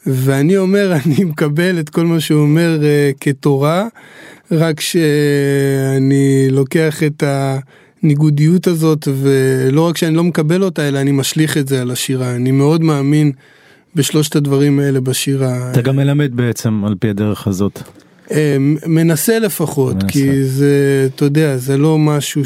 ואני 0.07 0.57
אומר, 0.57 0.93
אני 1.05 1.23
מקבל 1.23 1.79
את 1.79 1.89
כל 1.89 2.05
מה 2.05 2.19
שהוא 2.19 2.41
אומר 2.41 2.79
אה, 2.83 3.11
כתורה, 3.21 3.87
רק 4.51 4.79
שאני 4.79 6.47
לוקח 6.51 7.03
את 7.03 7.23
הניגודיות 8.03 8.67
הזאת, 8.67 9.07
ולא 9.21 9.87
רק 9.87 9.97
שאני 9.97 10.15
לא 10.15 10.23
מקבל 10.23 10.63
אותה, 10.63 10.87
אלא 10.87 10.99
אני 10.99 11.11
משליך 11.11 11.57
את 11.57 11.67
זה 11.67 11.81
על 11.81 11.91
השירה. 11.91 12.35
אני 12.35 12.51
מאוד 12.51 12.81
מאמין 12.81 13.31
בשלושת 13.95 14.35
הדברים 14.35 14.79
האלה 14.79 15.01
בשירה. 15.01 15.71
אתה 15.71 15.81
גם 15.81 15.95
מלמד 15.95 16.35
בעצם 16.35 16.85
על 16.85 16.95
פי 16.99 17.09
הדרך 17.09 17.47
הזאת. 17.47 17.81
אה, 18.31 18.57
מנסה 18.87 19.39
לפחות, 19.39 19.95
מנסה. 19.95 20.07
כי 20.07 20.43
זה, 20.43 21.07
אתה 21.15 21.25
יודע, 21.25 21.57
זה 21.57 21.77
לא 21.77 21.97
משהו 21.97 22.45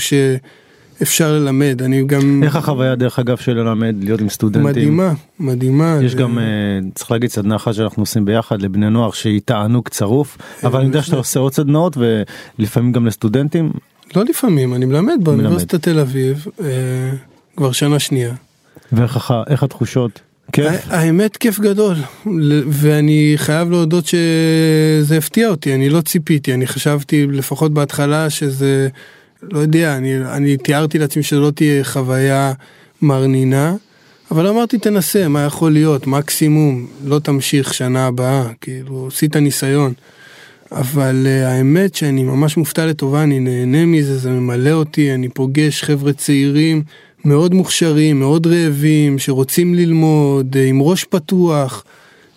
שאפשר 0.99 1.31
ללמד. 1.31 1.81
אני 1.81 2.03
גם... 2.05 2.43
איך 2.43 2.55
החוויה 2.55 2.95
דרך 2.95 3.19
אגב 3.19 3.37
של 3.37 3.53
ללמד 3.53 3.95
להיות 4.03 4.21
עם 4.21 4.29
סטודנטים? 4.29 4.63
מדהימה, 4.69 5.13
מדהימה. 5.39 5.99
יש 6.03 6.11
זה- 6.11 6.17
גם, 6.17 6.39
אה, 6.39 6.43
צריך 6.95 7.11
להגיד, 7.11 7.29
סדנה 7.29 7.55
אחת 7.55 7.73
שאנחנו 7.73 8.01
עושים 8.03 8.25
ביחד 8.25 8.61
לבני 8.61 8.89
נוער 8.89 9.11
שהיא 9.11 9.41
תענוג 9.45 9.87
צרוף, 9.89 10.37
אבל 10.63 10.79
אני 10.79 10.87
יודע 10.87 11.01
שאתה 11.01 11.15
עושה 11.15 11.39
עוד 11.39 11.53
סדנאות 11.53 11.97
ולפעמים 12.59 12.91
גם 12.91 13.05
לסטודנטים. 13.07 13.71
לא 14.15 14.23
לפעמים, 14.29 14.73
אני 14.73 14.85
מלמד 14.85 15.13
באוניברסיטת 15.23 15.81
תל 15.83 15.99
אביב, 15.99 16.45
אה, 16.63 16.67
כבר 17.57 17.71
שנה 17.71 17.99
שנייה. 17.99 18.33
ואיך 18.91 19.31
התחושות? 19.63 20.21
כיף? 20.51 20.65
האמת 20.89 21.37
כיף 21.37 21.59
גדול, 21.59 21.95
ואני 22.67 23.33
חייב 23.35 23.71
להודות 23.71 24.05
שזה 24.05 25.17
הפתיע 25.17 25.49
אותי, 25.49 25.75
אני 25.75 25.89
לא 25.89 26.01
ציפיתי, 26.01 26.53
אני 26.53 26.67
חשבתי 26.67 27.27
לפחות 27.27 27.73
בהתחלה 27.73 28.29
שזה, 28.29 28.87
לא 29.43 29.59
יודע, 29.59 29.97
אני, 29.97 30.25
אני 30.25 30.57
תיארתי 30.57 30.99
לעצמי 30.99 31.23
שזו 31.23 31.41
לא 31.41 31.51
תהיה 31.51 31.83
חוויה 31.83 32.53
מרנינה, 33.01 33.75
אבל 34.31 34.47
אמרתי 34.47 34.77
תנסה, 34.77 35.27
מה 35.27 35.45
יכול 35.45 35.71
להיות, 35.71 36.07
מקסימום, 36.07 36.87
לא 37.05 37.19
תמשיך 37.19 37.73
שנה 37.73 38.07
הבאה, 38.07 38.43
כאילו, 38.61 39.07
עשית 39.07 39.35
ניסיון. 39.35 39.93
אבל 40.71 41.27
uh, 41.27 41.47
האמת 41.47 41.95
שאני 41.95 42.23
ממש 42.23 42.57
מופתע 42.57 42.85
לטובה, 42.85 43.23
אני 43.23 43.39
נהנה 43.39 43.85
מזה, 43.85 44.17
זה 44.17 44.29
ממלא 44.29 44.69
אותי, 44.69 45.13
אני 45.13 45.29
פוגש 45.29 45.83
חבר'ה 45.83 46.13
צעירים 46.13 46.83
מאוד 47.25 47.53
מוכשרים, 47.53 48.19
מאוד 48.19 48.47
רעבים, 48.47 49.19
שרוצים 49.19 49.75
ללמוד, 49.75 50.55
uh, 50.55 50.59
עם 50.59 50.81
ראש 50.81 51.03
פתוח, 51.03 51.83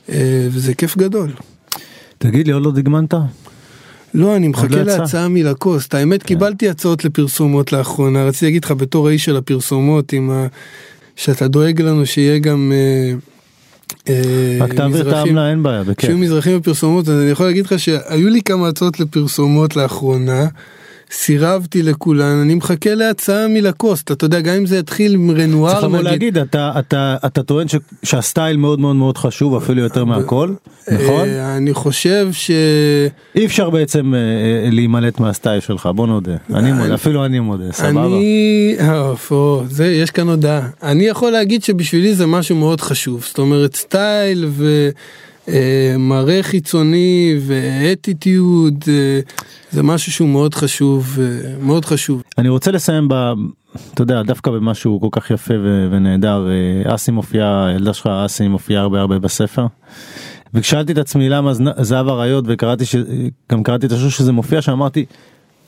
uh, 0.06 0.10
וזה 0.50 0.74
כיף 0.74 0.96
גדול. 0.96 1.30
תגיד 2.18 2.46
לי, 2.46 2.52
עוד 2.52 2.62
לא 2.62 2.72
דגמנת? 2.72 3.14
לא, 4.14 4.36
אני 4.36 4.48
מחכה 4.48 4.76
לא. 4.76 4.82
להצעה 4.82 5.28
מלקוסט. 5.28 5.94
האמת, 5.94 6.22
קיבלתי 6.22 6.68
הצעות 6.68 7.04
לפרסומות 7.04 7.72
לאחרונה. 7.72 8.24
רציתי 8.24 8.44
להגיד 8.44 8.64
לך, 8.64 8.70
בתור 8.70 9.08
האיש 9.08 9.24
של 9.24 9.36
הפרסומות, 9.36 10.12
עם 10.12 10.30
ה... 10.30 10.46
שאתה 11.16 11.48
דואג 11.48 11.82
לנו 11.82 12.06
שיהיה 12.06 12.38
גם... 12.38 12.72
אה, 12.74 13.14
אה, 14.08 14.58
רק 14.60 14.72
תעביר 14.72 15.08
את 15.08 15.12
העמלה, 15.12 15.50
אין 15.50 15.62
בעיה, 15.62 15.82
בכיף. 15.82 16.00
שיהיו 16.00 16.18
מזרחים 16.18 16.58
בפרסומות, 16.58 17.08
אז 17.08 17.20
אני 17.22 17.30
יכול 17.30 17.46
להגיד 17.46 17.66
לך 17.66 17.78
שהיו 17.78 18.28
לי 18.28 18.42
כמה 18.42 18.68
הצעות 18.68 19.00
לפרסומות 19.00 19.76
לאחרונה. 19.76 20.46
סירבתי 21.12 21.82
לכולן, 21.82 22.40
אני 22.42 22.54
מחכה 22.54 22.94
להצעה 22.94 23.48
מלקוסט, 23.48 24.12
אתה 24.12 24.24
יודע, 24.24 24.40
גם 24.40 24.54
אם 24.54 24.66
זה 24.66 24.78
יתחיל 24.78 25.14
עם 25.14 25.30
רנואר, 25.30 25.72
צריך 25.72 25.84
לבוא 25.84 25.98
נגיד, 25.98 26.10
להגיד, 26.10 26.38
אתה, 26.38 26.72
אתה, 26.78 27.16
אתה 27.26 27.42
טוען 27.42 27.68
ש, 27.68 27.74
שהסטייל 28.02 28.56
מאוד 28.56 28.80
מאוד 28.80 28.96
מאוד 28.96 29.18
חשוב 29.18 29.56
אפילו 29.56 29.82
יותר 29.82 30.04
מהכל, 30.04 30.54
נכון? 30.92 31.28
אה, 31.28 31.56
אני 31.56 31.74
חושב 31.74 32.28
ש... 32.32 32.50
אי 33.34 33.46
אפשר 33.46 33.70
בעצם 33.70 34.14
אה, 34.14 34.18
אה, 34.18 34.70
להימלט 34.70 35.20
מהסטייל 35.20 35.60
שלך, 35.60 35.88
בוא 35.94 36.06
נודה. 36.06 36.36
אני 36.54 36.72
מודה, 36.72 36.94
אפילו 36.94 37.24
אני 37.24 37.40
מודה, 37.40 37.72
סבבה. 37.72 38.06
אני, 38.06 38.76
זה, 39.68 39.86
יש 39.86 40.10
כאן 40.10 40.28
הודעה. 40.28 40.68
אני 40.82 41.04
יכול 41.04 41.30
להגיד 41.30 41.64
שבשבילי 41.64 42.14
זה 42.14 42.26
משהו 42.26 42.56
מאוד 42.56 42.80
חשוב. 42.80 43.24
זאת 43.28 43.38
אומרת, 43.38 43.76
סטייל 43.76 44.48
ומראה 45.52 46.42
חיצוני 46.42 47.36
ואטיטיוד, 47.46 48.84
אה, 48.88 49.20
זה 49.70 49.82
משהו 49.82 50.12
שהוא 50.12 50.28
מאוד 50.28 50.54
חשוב, 50.54 51.18
אה, 51.20 51.54
מאוד 51.62 51.84
חשוב. 51.84 52.22
אני 52.38 52.48
רוצה 52.48 52.70
לסיים 52.70 53.08
ב... 53.08 53.14
אתה 53.94 54.02
יודע, 54.02 54.22
דווקא 54.22 54.50
במשהו 54.50 55.00
כל 55.00 55.08
כך 55.20 55.30
יפה 55.30 55.54
ו- 55.54 55.88
ונהדר, 55.90 56.48
אה, 56.50 56.94
אסי 56.94 57.10
מופיעה, 57.10 57.66
הילדה 57.66 57.92
שלך 57.92 58.06
אסי 58.26 58.48
מופיעה 58.48 58.82
הרבה 58.82 59.00
הרבה 59.00 59.18
בספר. 59.18 59.66
וכשאלתי 60.54 60.92
את 60.92 60.98
עצמי 60.98 61.28
למה 61.28 61.52
זהב 61.80 62.08
אריות 62.08 62.44
וקראתי 62.48 62.84
ש... 62.84 62.96
גם 63.52 63.62
קראתי 63.62 63.86
את 63.86 63.92
השיר 63.92 64.08
שזה 64.08 64.32
מופיע 64.32 64.62
שם 64.62 64.72
אמרתי 64.72 65.04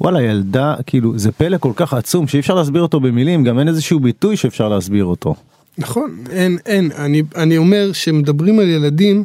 וואלה 0.01 0.23
ילדה 0.23 0.75
כאילו 0.87 1.18
זה 1.18 1.33
פלא 1.33 1.59
כל 1.59 1.73
כך 1.77 1.94
עצום 1.94 2.29
שאי 2.29 2.40
אפשר 2.40 2.55
להסביר 2.55 2.83
אותו 2.83 3.01
במילים 3.01 3.44
גם 3.44 3.59
אין 3.59 3.68
איזשהו 3.68 4.01
ביטוי 4.01 4.37
שאפשר 4.37 4.68
להסביר 4.68 5.05
אותו. 5.05 5.35
נכון, 5.79 6.16
אין, 6.31 6.59
אין, 6.66 6.90
אני, 6.99 7.23
אני 7.37 7.57
אומר 7.57 7.92
שמדברים 7.92 8.59
על 8.59 8.68
ילדים, 8.68 9.25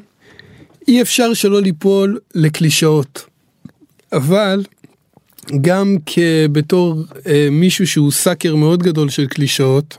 אי 0.90 1.02
אפשר 1.02 1.34
שלא 1.34 1.62
ליפול 1.62 2.20
לקלישאות. 2.36 3.26
אבל 4.14 4.64
גם 5.62 5.96
כבתור 6.06 7.04
אה, 7.28 7.48
מישהו 7.52 7.88
שהוא 7.88 8.12
סאקר 8.12 8.56
מאוד 8.56 8.84
גדול 8.84 9.10
של 9.10 9.28
קלישאות, 9.28 9.98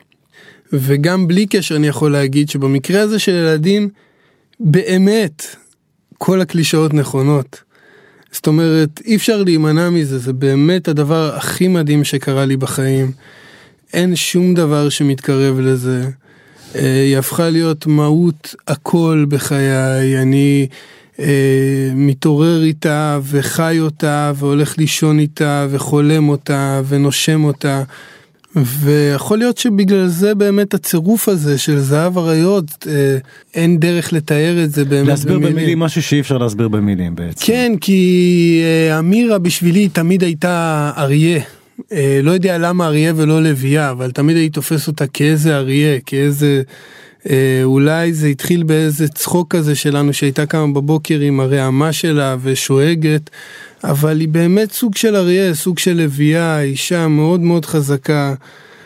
וגם 0.72 1.28
בלי 1.28 1.46
קשר 1.46 1.76
אני 1.76 1.86
יכול 1.86 2.12
להגיד 2.12 2.48
שבמקרה 2.48 3.00
הזה 3.00 3.18
של 3.18 3.32
ילדים, 3.32 3.88
באמת 4.60 5.56
כל 6.18 6.40
הקלישאות 6.40 6.94
נכונות. 6.94 7.62
זאת 8.32 8.46
אומרת, 8.46 9.00
אי 9.04 9.16
אפשר 9.16 9.42
להימנע 9.42 9.90
מזה, 9.90 10.18
זה 10.18 10.32
באמת 10.32 10.88
הדבר 10.88 11.36
הכי 11.36 11.68
מדהים 11.68 12.04
שקרה 12.04 12.44
לי 12.44 12.56
בחיים. 12.56 13.12
אין 13.92 14.16
שום 14.16 14.54
דבר 14.54 14.88
שמתקרב 14.88 15.60
לזה. 15.60 16.10
אה, 16.74 17.02
היא 17.02 17.18
הפכה 17.18 17.50
להיות 17.50 17.86
מהות 17.86 18.54
הכל 18.68 19.24
בחיי, 19.28 20.22
אני 20.22 20.66
אה, 21.18 21.90
מתעורר 21.94 22.62
איתה 22.62 23.18
וחי 23.22 23.76
אותה 23.80 24.32
והולך 24.36 24.78
לישון 24.78 25.18
איתה 25.18 25.66
וחולם 25.70 26.28
אותה 26.28 26.80
ונושם 26.88 27.44
אותה. 27.44 27.82
ויכול 28.56 29.38
להיות 29.38 29.58
שבגלל 29.58 30.06
זה 30.06 30.34
באמת 30.34 30.74
הצירוף 30.74 31.28
הזה 31.28 31.58
של 31.58 31.80
זהב 31.80 32.18
אריות, 32.18 32.86
אה, 32.86 33.18
אין 33.54 33.78
דרך 33.78 34.12
לתאר 34.12 34.64
את 34.64 34.70
זה 34.72 34.84
באמת 34.84 35.08
להסביר 35.08 35.38
במילים 35.38 35.78
משהו 35.78 36.02
שאי 36.02 36.20
אפשר 36.20 36.38
להסביר 36.38 36.68
במילים 36.68 37.14
בעצם. 37.14 37.46
כן, 37.46 37.72
כי 37.80 38.62
אה, 38.64 38.98
אמירה 38.98 39.38
בשבילי 39.38 39.88
תמיד 39.88 40.22
הייתה 40.22 40.90
אריה. 40.96 41.40
אה, 41.92 42.20
לא 42.22 42.30
יודע 42.30 42.58
למה 42.58 42.86
אריה 42.86 43.12
ולא 43.16 43.42
לביאה, 43.42 43.90
אבל 43.90 44.10
תמיד 44.10 44.36
הייתי 44.36 44.54
תופס 44.54 44.88
אותה 44.88 45.06
כאיזה 45.06 45.56
אריה, 45.56 46.00
כאיזה... 46.06 46.62
אה, 47.30 47.60
אולי 47.64 48.12
זה 48.12 48.26
התחיל 48.26 48.62
באיזה 48.62 49.08
צחוק 49.08 49.56
כזה 49.56 49.74
שלנו 49.74 50.12
שהייתה 50.12 50.46
קמה 50.46 50.72
בבוקר 50.72 51.20
עם 51.20 51.40
הרעמה 51.40 51.92
שלה 51.92 52.36
ושואגת, 52.42 53.30
אבל 53.84 54.20
היא 54.20 54.28
באמת 54.28 54.72
סוג 54.72 54.96
של 54.96 55.16
אריה, 55.16 55.54
סוג 55.54 55.78
של 55.78 55.96
לביאה, 55.96 56.62
אישה 56.62 57.08
מאוד 57.08 57.40
מאוד 57.40 57.66
חזקה. 57.66 58.34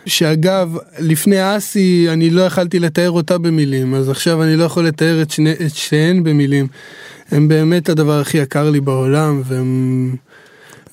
שאגב, 0.07 0.77
לפני 0.99 1.57
אסי 1.57 2.07
אני 2.09 2.31
לא 2.31 2.43
יכלתי 2.43 2.79
לתאר 2.79 3.11
אותה 3.11 3.39
במילים, 3.39 3.95
אז 3.95 4.11
עכשיו 4.11 4.43
אני 4.43 4.57
לא 4.57 4.65
יכול 4.65 4.87
לתאר 4.87 5.23
את, 5.23 5.31
שני, 5.31 5.53
את 5.53 5.75
שתיהן 5.75 6.25
במילים. 6.25 6.67
הם 7.31 7.49
באמת 7.49 7.89
הדבר 7.89 8.21
הכי 8.21 8.39
יקר 8.39 8.71
לי 8.71 8.81
בעולם, 8.81 9.43
והם... 9.45 10.17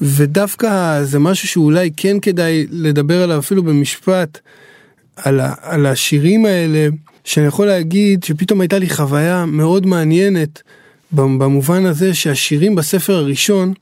ודווקא 0.02 1.04
זה 1.04 1.20
משהו 1.20 1.48
שאולי 1.48 1.92
כן 1.98 2.20
כדאי 2.20 2.68
לדבר 2.72 3.24
עליו 3.24 3.40
אפילו 3.40 3.64
במשפט, 3.64 4.40
על, 5.16 5.40
ה, 5.40 5.54
על 5.62 5.86
השירים 5.86 6.46
האלה, 6.46 6.88
שאני 7.24 7.46
יכול 7.46 7.68
להגיד 7.68 8.24
שפתאום 8.24 8.62
הייתה 8.62 8.80
לי 8.80 8.90
חוויה 8.90 9.46
מאוד 9.46 9.86
מעניינת, 9.86 10.62
במובן 11.12 11.86
הזה 11.86 12.14
שהשירים 12.14 12.76
בספר 12.76 13.14
הראשון, 13.14 13.74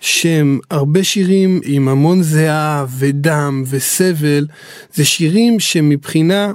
שהם 0.00 0.58
הרבה 0.70 1.04
שירים 1.04 1.60
עם 1.64 1.88
המון 1.88 2.22
זיעה 2.22 2.86
ודם 2.98 3.64
וסבל, 3.70 4.46
זה 4.94 5.04
שירים 5.04 5.60
שמבחינה 5.60 6.52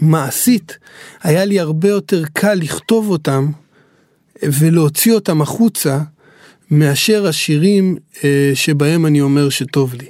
מעשית 0.00 0.78
היה 1.22 1.44
לי 1.44 1.60
הרבה 1.60 1.88
יותר 1.88 2.24
קל 2.32 2.54
לכתוב 2.54 3.10
אותם 3.10 3.50
ולהוציא 4.42 5.12
אותם 5.12 5.42
החוצה 5.42 5.98
מאשר 6.70 7.26
השירים 7.26 7.96
אה, 8.24 8.50
שבהם 8.54 9.06
אני 9.06 9.20
אומר 9.20 9.48
שטוב 9.48 9.94
לי. 9.94 10.06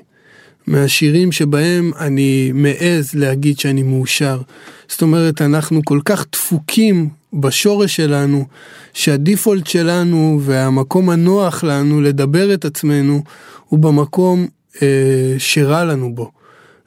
מהשירים 0.67 1.33
שבהם 1.33 1.91
אני 2.01 2.51
מעז 2.55 3.15
להגיד 3.15 3.59
שאני 3.59 3.83
מאושר. 3.83 4.41
זאת 4.89 5.03
אומרת, 5.03 5.43
אנחנו 5.43 5.81
כל 5.85 6.01
כך 6.05 6.27
דפוקים 6.33 7.09
בשורש 7.33 7.97
שלנו, 7.97 8.45
שהדיפולט 8.93 9.67
שלנו 9.67 10.41
והמקום 10.43 11.11
הנוח 11.11 11.65
לנו 11.65 12.01
לדבר 12.01 12.55
את 12.55 12.65
עצמנו 12.65 13.23
הוא 13.69 13.79
במקום 13.79 14.47
אה, 14.83 15.35
שרע 15.39 15.85
לנו 15.85 16.15
בו. 16.15 16.31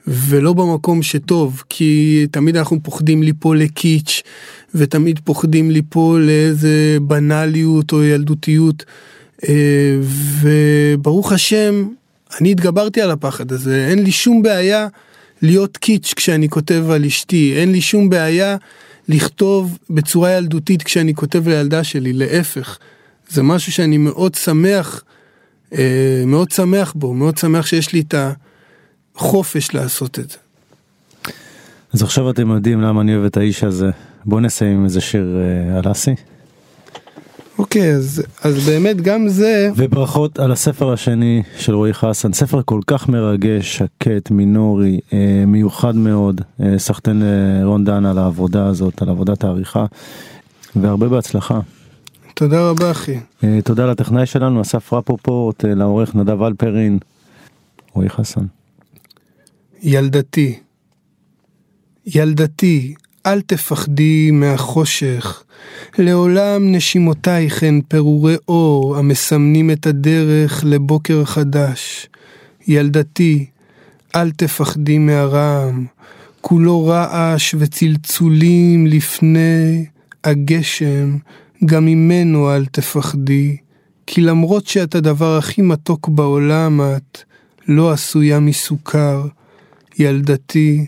ולא 0.06 0.52
במקום 0.52 1.02
שטוב, 1.02 1.62
כי 1.68 2.26
תמיד 2.30 2.56
אנחנו 2.56 2.82
פוחדים 2.82 3.22
ליפול 3.22 3.60
לקיץ', 3.60 4.22
ותמיד 4.74 5.20
פוחדים 5.24 5.70
ליפול 5.70 6.22
לאיזה 6.22 6.98
בנאליות 7.02 7.92
או 7.92 8.04
ילדותיות. 8.04 8.84
אה, 9.44 9.98
וברוך 10.40 11.32
השם, 11.32 11.88
אני 12.40 12.50
התגברתי 12.50 13.00
על 13.00 13.10
הפחד 13.10 13.52
הזה, 13.52 13.86
אין 13.90 14.04
לי 14.04 14.12
שום 14.12 14.42
בעיה 14.42 14.86
להיות 15.42 15.76
קיץ' 15.76 16.14
כשאני 16.16 16.48
כותב 16.48 16.84
על 16.90 17.04
אשתי, 17.04 17.54
אין 17.56 17.72
לי 17.72 17.80
שום 17.80 18.10
בעיה 18.10 18.56
לכתוב 19.08 19.78
בצורה 19.90 20.32
ילדותית 20.32 20.82
כשאני 20.82 21.14
כותב 21.14 21.48
לילדה 21.48 21.84
שלי, 21.84 22.12
להפך. 22.12 22.78
זה 23.28 23.42
משהו 23.42 23.72
שאני 23.72 23.98
מאוד 23.98 24.34
שמח, 24.34 25.02
אה, 25.72 26.22
מאוד 26.26 26.50
שמח 26.50 26.92
בו, 26.96 27.14
מאוד 27.14 27.38
שמח 27.38 27.66
שיש 27.66 27.92
לי 27.92 28.00
את 28.00 28.14
החופש 29.16 29.74
לעשות 29.74 30.18
את 30.18 30.30
זה. 30.30 30.36
אז 31.92 32.02
עכשיו 32.02 32.30
אתם 32.30 32.50
יודעים 32.50 32.80
למה 32.80 33.00
אני 33.00 33.14
אוהב 33.14 33.24
את 33.24 33.36
האיש 33.36 33.64
הזה. 33.64 33.90
בואו 34.24 34.40
נסיים 34.40 34.78
עם 34.78 34.84
איזה 34.84 35.00
שיר 35.00 35.36
אה, 35.36 35.78
על 35.78 35.92
אסי. 35.92 36.14
אוקיי, 37.58 37.92
אז, 37.92 38.22
אז 38.42 38.68
באמת 38.68 39.00
גם 39.00 39.28
זה... 39.28 39.70
וברכות 39.76 40.38
על 40.38 40.52
הספר 40.52 40.92
השני 40.92 41.42
של 41.58 41.74
רועי 41.74 41.94
חסן, 41.94 42.32
ספר 42.32 42.60
כל 42.64 42.80
כך 42.86 43.08
מרגש, 43.08 43.76
שקט, 43.76 44.30
מינורי, 44.30 45.00
אה, 45.12 45.44
מיוחד 45.46 45.96
מאוד. 45.96 46.40
אה, 46.60 46.78
סחטיין 46.78 47.22
לרון 47.24 47.84
דן 47.84 48.06
על 48.06 48.18
העבודה 48.18 48.66
הזאת, 48.66 49.02
על 49.02 49.08
עבודת 49.08 49.44
העריכה, 49.44 49.86
והרבה 50.76 51.08
בהצלחה. 51.08 51.60
תודה 52.34 52.70
רבה 52.70 52.90
אחי. 52.90 53.18
אה, 53.44 53.58
תודה 53.64 53.86
לטכנאי 53.86 54.26
שלנו, 54.26 54.62
אסף 54.62 54.92
רפופורט, 54.92 55.64
אה, 55.64 55.74
לעורך 55.74 56.14
נדב 56.14 56.42
אלפרין, 56.42 56.98
רועי 57.92 58.10
חסן. 58.10 58.44
ילדתי, 59.82 60.58
ילדתי, 62.06 62.94
אל 63.28 63.40
תפחדי 63.40 64.30
מהחושך, 64.30 65.42
לעולם 65.98 66.72
נשימותייך 66.72 67.62
הן 67.62 67.80
פירורי 67.88 68.36
אור 68.48 68.96
המסמנים 68.96 69.70
את 69.70 69.86
הדרך 69.86 70.64
לבוקר 70.66 71.24
חדש. 71.24 72.08
ילדתי, 72.68 73.46
אל 74.14 74.30
תפחדי 74.30 74.98
מהרעם, 74.98 75.86
כולו 76.40 76.86
רעש 76.86 77.54
וצלצולים 77.58 78.86
לפני 78.86 79.86
הגשם, 80.24 81.16
גם 81.64 81.86
ממנו 81.86 82.54
אל 82.54 82.66
תפחדי, 82.66 83.56
כי 84.06 84.20
למרות 84.20 84.66
שאת 84.66 84.94
הדבר 84.94 85.38
הכי 85.38 85.62
מתוק 85.62 86.08
בעולם 86.08 86.80
את, 86.80 87.18
לא 87.68 87.92
עשויה 87.92 88.40
מסוכר. 88.40 89.26
ילדתי, 89.98 90.86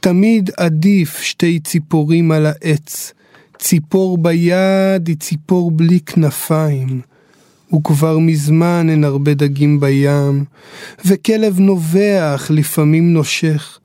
תמיד 0.00 0.50
עדיף 0.56 1.20
שתי 1.20 1.60
ציפורים 1.60 2.32
על 2.32 2.46
העץ, 2.46 3.12
ציפור 3.58 4.18
ביד 4.18 5.08
היא 5.08 5.16
ציפור 5.16 5.70
בלי 5.70 6.00
כנפיים. 6.00 7.00
וכבר 7.76 8.18
מזמן 8.18 8.86
אין 8.90 9.04
הרבה 9.04 9.34
דגים 9.34 9.80
בים, 9.80 10.44
וכלב 11.04 11.60
נובח 11.60 12.50
לפעמים 12.50 13.12
נושך, 13.12 13.78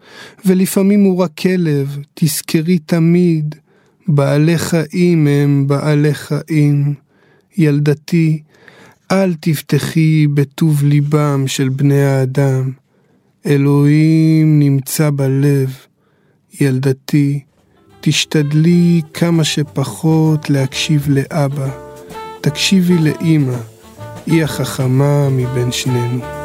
ולפעמים 0.45 1.04
הוא 1.04 1.17
רק 1.17 1.32
כלב, 1.38 1.97
תזכרי 2.13 2.80
תמיד, 2.80 3.56
בעלי 4.08 4.58
חיים 4.58 5.28
הם 5.28 5.67
בעלי 5.67 6.13
חיים. 6.13 6.93
ילדתי, 7.58 8.41
אל 9.12 9.34
תפתחי 9.39 10.28
בטוב 10.28 10.84
ליבם 10.84 11.43
של 11.47 11.69
בני 11.69 12.06
האדם. 12.06 12.71
אלוהים 13.45 14.60
נמצא 14.60 15.10
בלב. 15.10 15.75
ילדתי, 16.62 17.39
תשתדלי 18.02 19.02
כמה 19.13 19.44
שפחות 19.44 20.50
להקשיב 20.50 21.06
לאבא. 21.10 21.70
תקשיבי 22.41 22.98
לאימא, 22.98 23.58
היא 24.26 24.44
החכמה 24.44 25.30
מבין 25.30 25.72
שנינו. 25.72 26.45